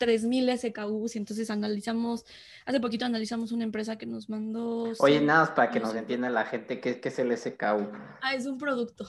[0.00, 2.24] 3.000 SKUs y entonces analizamos,
[2.64, 4.92] hace poquito analizamos una empresa que nos mandó...
[4.98, 7.90] Oye, nada más para que nos entienda la gente, ¿qué, ¿qué, es el SKU?
[8.22, 9.08] Ah, es un producto.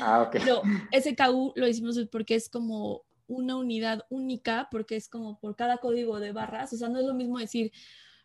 [0.00, 0.36] Ah, ok.
[0.44, 0.62] Pero
[0.92, 3.02] SKU lo hicimos porque es como
[3.32, 7.06] una unidad única porque es como por cada código de barras, o sea, no es
[7.06, 7.72] lo mismo decir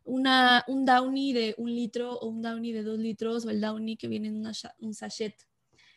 [0.03, 3.97] una, un Downy de un litro o un Downy de dos litros o el Downy
[3.97, 4.45] que viene en
[4.79, 5.35] un sachet.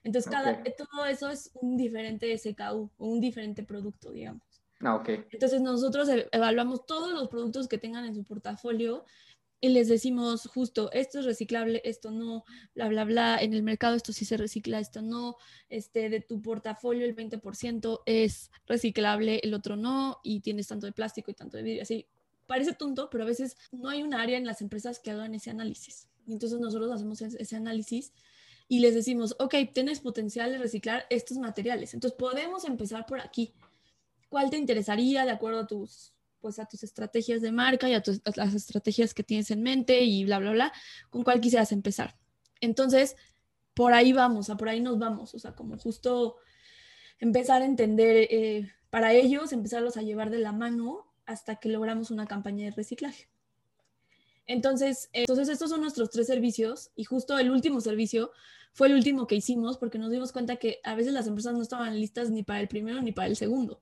[0.02, 4.42] Entonces, cada, todo eso es un diferente SKU o un diferente producto, digamos.
[4.80, 5.24] Ah, okay.
[5.30, 9.04] Entonces, nosotros e, evaluamos todos los productos que tengan en su portafolio
[9.60, 12.44] y les decimos justo, esto es reciclable, esto no,
[12.74, 15.36] bla, bla, bla, en el mercado esto sí se recicla, esto no,
[15.68, 20.92] este, de tu portafolio el 20% es reciclable, el otro no, y tienes tanto de
[20.92, 22.06] plástico y tanto de vidrio, así.
[22.46, 25.50] Parece tonto, pero a veces no hay un área en las empresas que hagan ese
[25.50, 26.08] análisis.
[26.26, 28.12] Y entonces nosotros hacemos ese análisis
[28.66, 33.52] y les decimos, ok, tienes potencial de reciclar estos materiales, entonces podemos empezar por aquí.
[34.28, 38.02] ¿Cuál te interesaría de acuerdo a tus pues a tus estrategias de marca y a,
[38.02, 40.72] tus, las estrategias que tienes en mente y bla, bla, bla,
[41.10, 42.16] con cuál quisieras empezar.
[42.60, 43.16] Entonces,
[43.74, 46.36] por ahí vamos, a por ahí nos vamos, o sea, como justo
[47.18, 52.10] empezar a entender eh, para ellos, empezarlos a llevar de la mano hasta que logramos
[52.10, 53.28] una campaña de reciclaje.
[54.46, 58.32] Entonces, entonces estos son nuestros tres servicios y justo el último servicio
[58.72, 61.62] fue el último que hicimos porque nos dimos cuenta que a veces las empresas no
[61.62, 63.80] estaban listas ni para el primero ni para el segundo.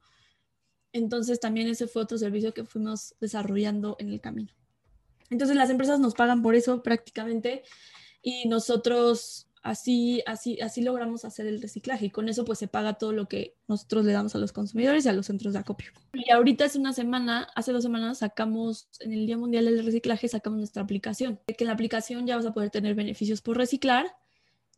[0.93, 4.53] Entonces también ese fue otro servicio que fuimos desarrollando en el camino.
[5.31, 7.63] Entonces las empresas nos pagan por eso prácticamente
[8.23, 12.95] y nosotros así, así, así logramos hacer el reciclaje y con eso pues se paga
[12.95, 15.91] todo lo que nosotros le damos a los consumidores y a los centros de acopio.
[16.15, 20.29] Y ahorita es una semana, hace dos semanas sacamos, en el Día Mundial del Reciclaje
[20.29, 24.07] sacamos nuestra aplicación, que en la aplicación ya vas a poder tener beneficios por reciclar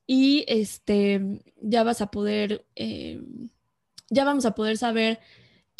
[0.06, 3.22] y este, ya vas a poder, eh,
[4.08, 5.20] ya vamos a poder saber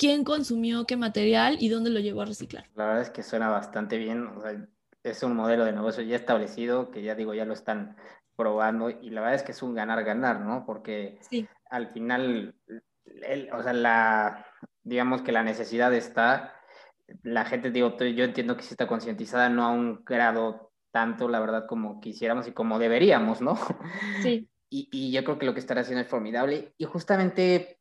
[0.01, 2.65] quién consumió qué material y dónde lo llevó a reciclar.
[2.75, 4.31] La verdad es que suena bastante bien.
[5.03, 7.97] es un modelo de negocio ya establecido, que ya digo, ya lo están
[8.35, 10.65] probando y la verdad es que es un ganar-ganar, ¿no?
[10.65, 11.19] Porque
[11.69, 12.55] al final,
[13.53, 14.47] o sea, la,
[14.83, 16.55] digamos que la necesidad está,
[17.23, 21.41] la gente, digo, yo entiendo que sí está concientizada, no a un grado tanto, la
[21.41, 23.59] verdad, como quisiéramos y como deberíamos, ¿no?
[24.23, 24.49] Sí.
[24.73, 26.75] Y, y yo creo que lo que están haciendo es formidable.
[26.79, 27.80] Y justamente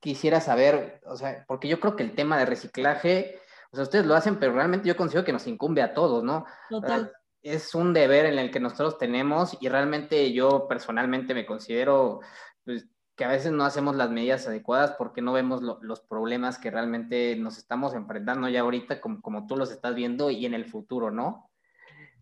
[0.00, 3.38] quisiera saber, o sea, porque yo creo que el tema de reciclaje,
[3.70, 6.46] o sea, ustedes lo hacen, pero realmente yo considero que nos incumbe a todos, ¿no?
[6.68, 7.12] Total.
[7.42, 12.20] Es un deber en el que nosotros tenemos y realmente yo personalmente me considero
[12.64, 12.86] pues,
[13.16, 17.36] que a veces no hacemos las medidas adecuadas porque no vemos los problemas que realmente
[17.36, 21.10] nos estamos enfrentando ya ahorita como, como tú los estás viendo y en el futuro,
[21.10, 21.50] ¿no?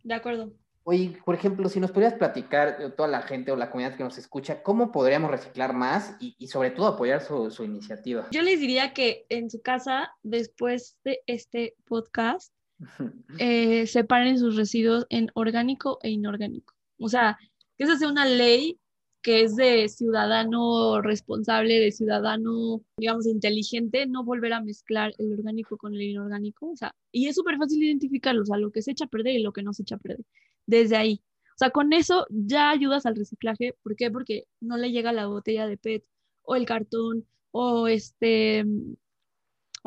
[0.02, 0.52] De acuerdo.
[0.90, 4.04] Oye, por ejemplo, si nos pudieras platicar, eh, toda la gente o la comunidad que
[4.04, 8.26] nos escucha, ¿cómo podríamos reciclar más y, sobre todo apoyar su, iniciativa?
[8.30, 12.54] Yo les diría que en su casa, después de este podcast,
[13.38, 16.72] eh, separen sus residuos en orgánico e inorgánico.
[16.98, 17.36] O sea,
[17.76, 18.80] que esa sea una ley
[19.20, 25.76] que es de ciudadano responsable, de ciudadano, digamos, inteligente, no volver a mezclar el orgánico
[25.76, 26.70] con el inorgánico.
[26.70, 29.34] O sea, y es súper fácil identificarlo, o sea, lo que se echa a perder
[29.34, 30.24] y lo que no se echa a perder
[30.68, 31.22] desde ahí.
[31.56, 33.74] O sea, con eso ya ayudas al reciclaje.
[33.82, 34.12] ¿Por qué?
[34.12, 36.04] Porque no le llega la botella de PET
[36.42, 38.64] o el cartón o este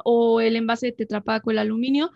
[0.03, 2.11] o el envase de tetrapaco, el aluminio,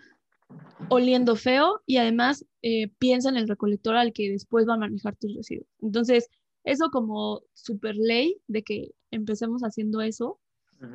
[0.89, 5.15] oliendo feo y además eh, piensa en el recolector al que después va a manejar
[5.15, 5.67] tus residuos.
[5.79, 6.29] Entonces,
[6.63, 10.39] eso como super ley de que empecemos haciendo eso,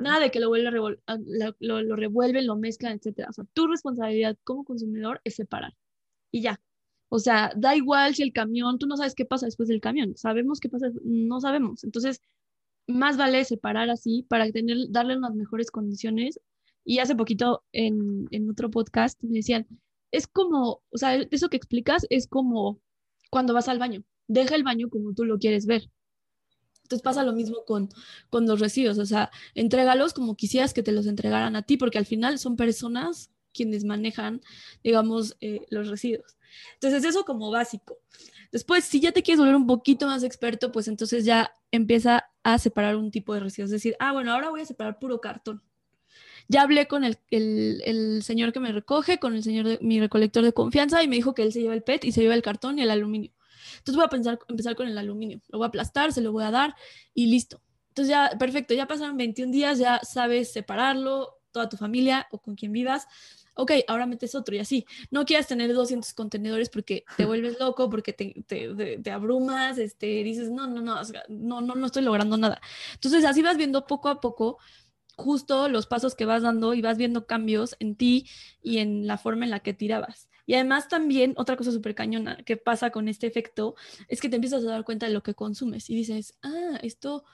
[0.00, 0.96] nada de que lo, vuelve lo,
[1.58, 3.26] lo, revuelven, lo mezclan, etc.
[3.28, 5.74] O sea, tu responsabilidad como consumidor es separar
[6.30, 6.60] y ya.
[7.10, 10.16] O sea, da igual si el camión, tú no sabes qué pasa después del camión,
[10.16, 11.84] sabemos qué pasa, no sabemos.
[11.84, 12.22] Entonces,
[12.86, 16.40] más vale separar así para tener, darle unas mejores condiciones.
[16.84, 19.66] Y hace poquito en, en otro podcast me decían,
[20.12, 22.80] es como, o sea, eso que explicas es como
[23.30, 25.90] cuando vas al baño, deja el baño como tú lo quieres ver.
[26.84, 27.88] Entonces pasa lo mismo con,
[28.30, 31.98] con los residuos, o sea, entrégalos como quisieras que te los entregaran a ti, porque
[31.98, 34.40] al final son personas quienes manejan,
[34.82, 36.36] digamos, eh, los residuos.
[36.74, 37.98] Entonces, eso como básico.
[38.52, 42.58] Después, si ya te quieres volver un poquito más experto, pues entonces ya empieza a
[42.58, 43.70] separar un tipo de residuos.
[43.70, 45.62] Es decir, ah, bueno, ahora voy a separar puro cartón.
[46.48, 50.42] Ya hablé con el, el, señor que me recoge, con el señor de mi recolector
[50.42, 52.42] de confianza y me dijo que él se lleva el PET y se lleva el
[52.42, 53.30] cartón y el aluminio.
[53.78, 55.40] Entonces voy a pensar, empezar con el aluminio.
[55.48, 56.74] Lo voy a aplastar, se lo voy a dar
[57.14, 57.62] y listo.
[57.90, 62.54] Entonces ya, perfecto, ya pasaron 21 días, ya sabes separarlo, toda tu familia o con
[62.54, 63.06] quien vivas,
[63.60, 64.86] ok, ahora metes otro y así.
[65.10, 70.22] No quieras tener 200 contenedores porque te vuelves loco, porque te, te, te, abrumas, este,
[70.24, 72.60] dices, no, no, no, no, no, no estoy logrando nada.
[72.94, 74.58] Entonces así vas viendo poco a poco
[75.16, 78.26] justo los pasos que vas dando y vas viendo cambios en ti
[78.62, 80.28] y en la forma en la que tirabas.
[80.46, 83.76] Y además también otra cosa súper cañona que pasa con este efecto
[84.08, 87.24] es que te empiezas a dar cuenta de lo que consumes y dices, ah, esto,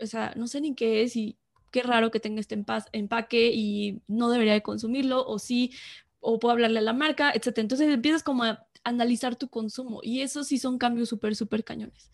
[0.00, 1.38] o sea, no sé ni qué es y
[1.70, 2.62] qué raro que tenga este
[2.92, 5.72] empaque y no debería de consumirlo, o sí,
[6.20, 7.58] o puedo hablarle a la marca, etc.
[7.58, 12.10] Entonces empiezas como a analizar tu consumo y eso sí son cambios súper, súper cañones.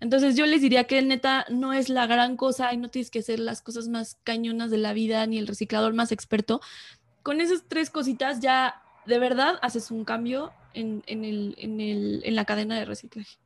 [0.00, 3.22] Entonces yo les diría que neta no es la gran cosa y no tienes que
[3.22, 6.60] ser las cosas más cañonas de la vida ni el reciclador más experto.
[7.22, 12.22] Con esas tres cositas ya de verdad haces un cambio en, en, el, en, el,
[12.24, 13.38] en la cadena de reciclaje.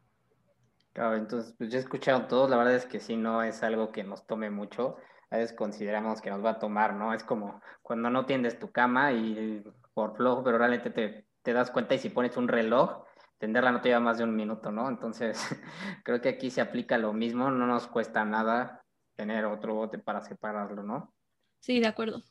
[0.92, 3.92] Claro, entonces pues ya he escuchado todos, la verdad es que sí, no es algo
[3.92, 4.96] que nos tome mucho
[5.30, 7.14] a veces consideramos que nos va a tomar, ¿no?
[7.14, 9.64] Es como cuando no tiendes tu cama y
[9.94, 13.04] por flojo, pero realmente te, te das cuenta y si pones un reloj,
[13.38, 14.88] tenderla no te lleva más de un minuto, ¿no?
[14.88, 15.40] Entonces,
[16.04, 18.84] creo que aquí se aplica lo mismo, no nos cuesta nada
[19.16, 21.14] tener otro bote para separarlo, ¿no?
[21.60, 22.22] Sí, de acuerdo.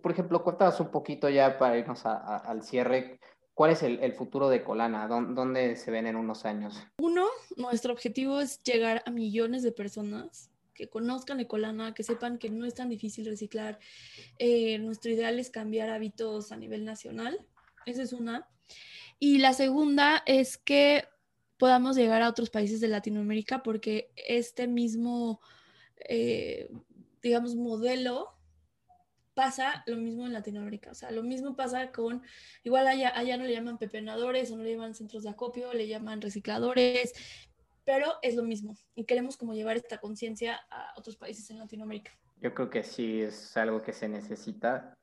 [0.00, 3.20] Por ejemplo, cuéntanos un poquito ya para irnos al cierre.
[3.52, 5.06] ¿Cuál es el, el, futuro de Colana?
[5.08, 6.86] ¿Dónde se ven en unos años?
[6.98, 7.26] Uno,
[7.56, 12.64] nuestro objetivo es llegar a millones de personas que conozcan Ecolana, que sepan que no
[12.64, 13.78] es tan difícil reciclar.
[14.38, 17.46] Eh, nuestro ideal es cambiar hábitos a nivel nacional.
[17.86, 18.48] Esa es una.
[19.18, 21.04] Y la segunda es que
[21.58, 25.40] podamos llegar a otros países de Latinoamérica porque este mismo,
[26.08, 26.68] eh,
[27.22, 28.30] digamos, modelo
[29.34, 30.90] pasa lo mismo en Latinoamérica.
[30.90, 32.22] O sea, lo mismo pasa con,
[32.64, 35.86] igual allá, allá no le llaman pepenadores o no le llaman centros de acopio, le
[35.86, 37.12] llaman recicladores
[37.84, 42.12] pero es lo mismo y queremos como llevar esta conciencia a otros países en Latinoamérica.
[42.40, 44.94] Yo creo que sí es algo que se necesita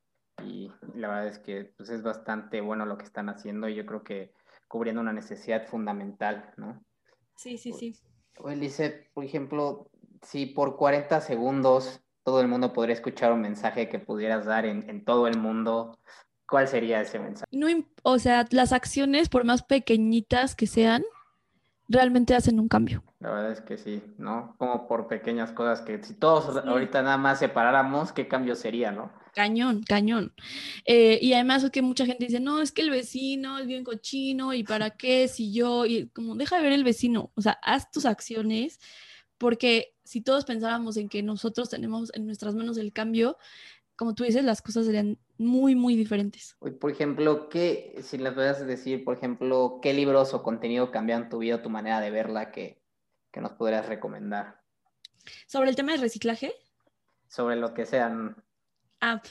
[0.43, 3.85] y la verdad es que pues, es bastante bueno lo que están haciendo y yo
[3.85, 4.33] creo que
[4.67, 6.83] cubriendo una necesidad fundamental, ¿no?
[7.35, 7.95] Sí, sí, sí.
[8.45, 9.89] Elise, por ejemplo,
[10.21, 14.89] si por 40 segundos todo el mundo podría escuchar un mensaje que pudieras dar en,
[14.89, 15.97] en todo el mundo,
[16.47, 17.47] ¿cuál sería ese mensaje?
[17.51, 17.67] No,
[18.03, 21.03] o sea, las acciones, por más pequeñitas que sean,
[21.89, 23.03] realmente hacen un cambio.
[23.19, 24.55] La verdad es que sí, ¿no?
[24.57, 29.11] Como por pequeñas cosas que si todos ahorita nada más separáramos, ¿qué cambio sería, no?
[29.33, 30.33] Cañón, cañón.
[30.85, 33.83] Eh, y además es que mucha gente dice, no, es que el vecino es bien
[33.83, 37.59] cochino y para qué si yo, y como deja de ver el vecino, o sea,
[37.63, 38.79] haz tus acciones,
[39.37, 43.37] porque si todos pensáramos en que nosotros tenemos en nuestras manos el cambio,
[43.95, 46.57] como tú dices, las cosas serían muy, muy diferentes.
[46.79, 51.39] Por ejemplo, ¿qué, si les puedes decir, por ejemplo, qué libros o contenido cambian tu
[51.39, 52.81] vida, tu manera de verla, que,
[53.31, 54.61] que nos podrías recomendar?
[55.47, 56.53] ¿Sobre el tema de reciclaje?
[57.29, 58.35] Sobre lo que sean.
[58.99, 59.21] Ah,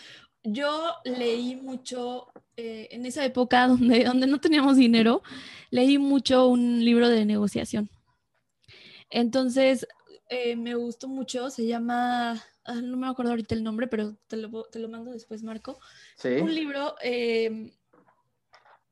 [0.43, 5.23] yo leí mucho, eh, en esa época donde, donde no teníamos dinero,
[5.71, 7.91] leí mucho un libro de negociación.
[9.11, 9.87] Entonces,
[10.31, 12.43] eh, me gustó mucho, se llama
[12.75, 15.79] no me acuerdo ahorita el nombre, pero te lo, te lo mando después, Marco.
[16.17, 16.29] Sí.
[16.29, 17.71] Un libro, em,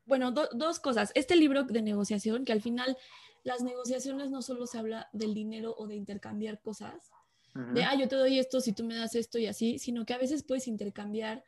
[0.04, 1.12] bueno, dos cosas.
[1.14, 2.96] Este libro de negociación, que al final
[3.42, 7.10] las negociaciones no solo se habla del dinero o de intercambiar cosas,
[7.72, 10.12] de, ah, yo te doy esto si tú me das esto y así, sino que
[10.12, 11.42] a veces puedes intercambiar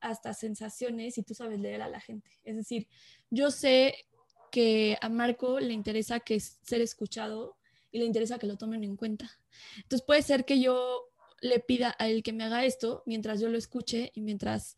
[0.00, 2.30] hasta sensaciones si tú sabes leer a la gente.
[2.44, 2.86] Es decir,
[3.28, 4.06] yo sé
[4.52, 7.56] que a Marco le interesa que ser escuchado
[7.90, 9.30] y le interesa que lo tomen en cuenta.
[9.76, 11.08] Entonces puede ser que yo
[11.40, 14.76] le pida a él que me haga esto mientras yo lo escuche y mientras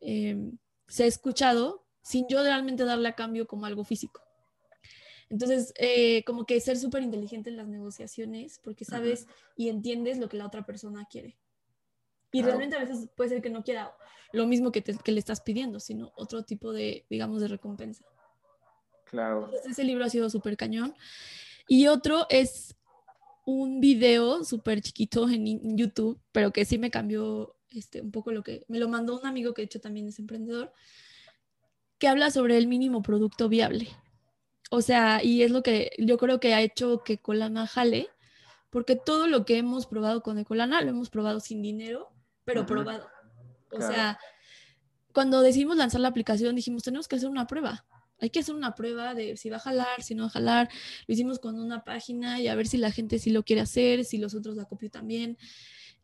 [0.00, 0.52] eh,
[0.86, 4.22] se ha escuchado sin yo realmente darle a cambio como algo físico.
[5.30, 9.26] Entonces, eh, como que ser súper inteligente en las negociaciones porque sabes
[9.56, 11.36] y entiendes lo que la otra persona quiere.
[12.30, 13.94] Y realmente a veces puede ser que no quiera
[14.32, 18.04] lo mismo que, que le estás pidiendo, sino otro tipo de, digamos, de recompensa.
[19.04, 19.50] Claro.
[19.64, 20.94] ese libro ha sido súper cañón.
[21.68, 22.74] Y otro es
[23.44, 28.42] un video súper chiquito en, YouTube, pero que sí me cambió este, un poco lo
[28.42, 30.72] que me lo mandó un amigo que de hecho también es emprendedor,
[31.98, 33.88] que habla sobre el mínimo producto viable.
[34.70, 38.08] O sea, y es lo que yo creo que ha hecho que Colana jale,
[38.70, 42.10] porque todo lo que hemos probado con Ecolana lo hemos probado sin dinero,
[42.44, 43.08] pero probado.
[43.70, 44.18] O sea,
[45.12, 47.84] cuando decidimos lanzar la aplicación dijimos, tenemos que hacer una prueba
[48.20, 50.68] hay que hacer una prueba de si va a jalar, si no va a jalar.
[51.06, 54.04] Lo hicimos con una página y a ver si la gente sí lo quiere hacer,
[54.04, 55.36] si los otros la copió también.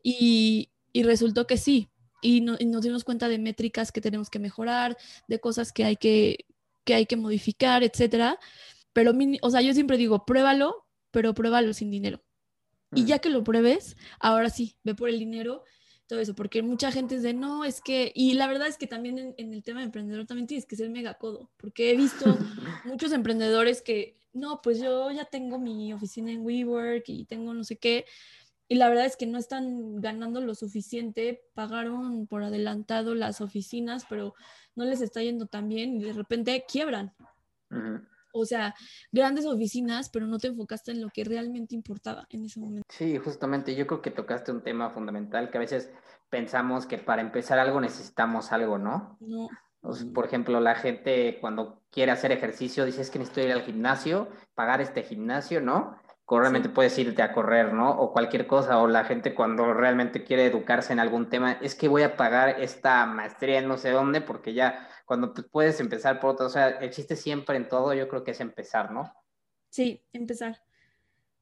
[0.03, 1.89] Y, resultó que sí.
[2.21, 4.97] Y, nos dimos cuenta de métricas que tenemos que mejorar,
[5.27, 6.45] de cosas que hay que,
[6.83, 8.37] que, hay que modificar, etcétera.
[8.93, 12.23] Pero, o sea, yo siempre digo, pruébalo, pero pruébalo sin dinero.
[12.93, 15.63] Y ya que lo pruebes, ahora sí, ve por el dinero
[16.11, 18.85] todo eso, porque mucha gente es de no, es que, y la verdad es que
[18.85, 22.25] también en, el tema de emprendedor también tienes que ser mega codo, porque he visto
[22.83, 27.63] muchos emprendedores que, no, pues yo ya tengo mi oficina en WeWork y tengo no
[27.63, 28.03] sé qué,
[28.67, 34.05] y la verdad es que no están ganando lo suficiente, pagaron por adelantado las oficinas,
[34.09, 34.35] pero
[34.75, 37.13] no les está yendo tan bien y de repente quiebran.
[38.33, 38.73] O sea,
[39.11, 42.85] grandes oficinas, pero no te enfocaste en lo que realmente importaba en ese momento.
[42.89, 45.91] Sí, justamente yo creo que tocaste un tema fundamental que a veces
[46.29, 49.17] pensamos que para empezar algo necesitamos algo, ¿no?
[49.19, 49.49] No.
[50.13, 54.29] por ejemplo, la gente cuando quiere hacer ejercicio dice es que necesito ir al gimnasio,
[54.55, 55.97] pagar este gimnasio, ¿no?
[56.39, 57.91] Realmente puedes irte a correr, ¿no?
[57.91, 61.87] O cualquier cosa, o la gente cuando realmente quiere educarse en algún tema, es que
[61.87, 66.31] voy a pagar esta maestría en no sé dónde porque ya cuando puedes empezar por
[66.31, 69.13] otro, o sea, el chiste siempre en todo yo creo que es empezar, ¿no?
[69.69, 70.61] Sí, empezar.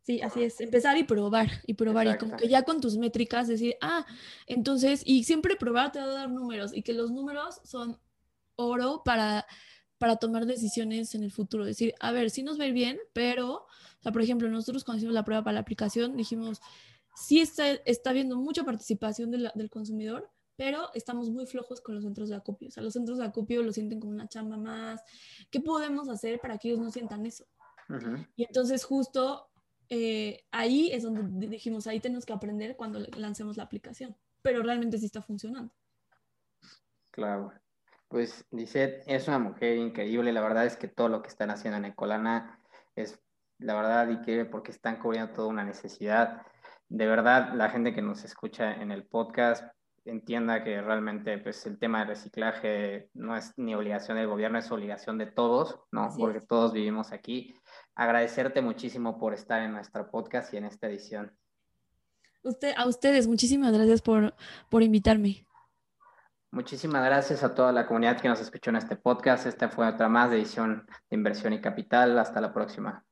[0.01, 3.47] Sí, así es, empezar y probar, y probar, y como que ya con tus métricas
[3.47, 4.07] decir, ah,
[4.47, 7.99] entonces, y siempre probar te va a dar números, y que los números son
[8.55, 9.45] oro para,
[9.99, 11.63] para tomar decisiones en el futuro.
[11.63, 13.67] Decir, a ver, sí nos va a ir bien, pero,
[13.99, 16.61] o sea, por ejemplo, nosotros cuando hicimos la prueba para la aplicación, dijimos,
[17.15, 22.29] sí está, está habiendo mucha participación del consumidor, pero estamos muy flojos con los centros
[22.29, 22.69] de acopio.
[22.69, 25.01] O sea, los centros de acopio lo sienten como una chamba más.
[25.49, 27.45] ¿Qué podemos hacer para que ellos no sientan eso?
[28.35, 29.49] Y entonces justo
[29.89, 34.97] eh, ahí es donde dijimos, ahí tenemos que aprender cuando lancemos la aplicación, pero realmente
[34.97, 35.73] sí está funcionando.
[37.11, 37.51] Claro.
[38.07, 41.77] Pues Lisette es una mujer increíble, la verdad es que todo lo que están haciendo
[41.77, 42.59] en Ecolana
[42.95, 43.19] es
[43.59, 46.41] la verdad increíble porque están cubriendo toda una necesidad.
[46.87, 49.63] De verdad, la gente que nos escucha en el podcast,
[50.05, 54.71] entienda que realmente pues, el tema de reciclaje no es ni obligación del gobierno, es
[54.71, 56.09] obligación de todos, ¿no?
[56.17, 57.53] Porque todos vivimos aquí.
[57.95, 61.37] Agradecerte muchísimo por estar en nuestro podcast y en esta edición.
[62.43, 64.33] Usted, a ustedes, muchísimas gracias por,
[64.69, 65.45] por invitarme.
[66.51, 69.45] Muchísimas gracias a toda la comunidad que nos escuchó en este podcast.
[69.45, 72.17] Esta fue otra más de edición de inversión y capital.
[72.17, 73.05] Hasta la próxima.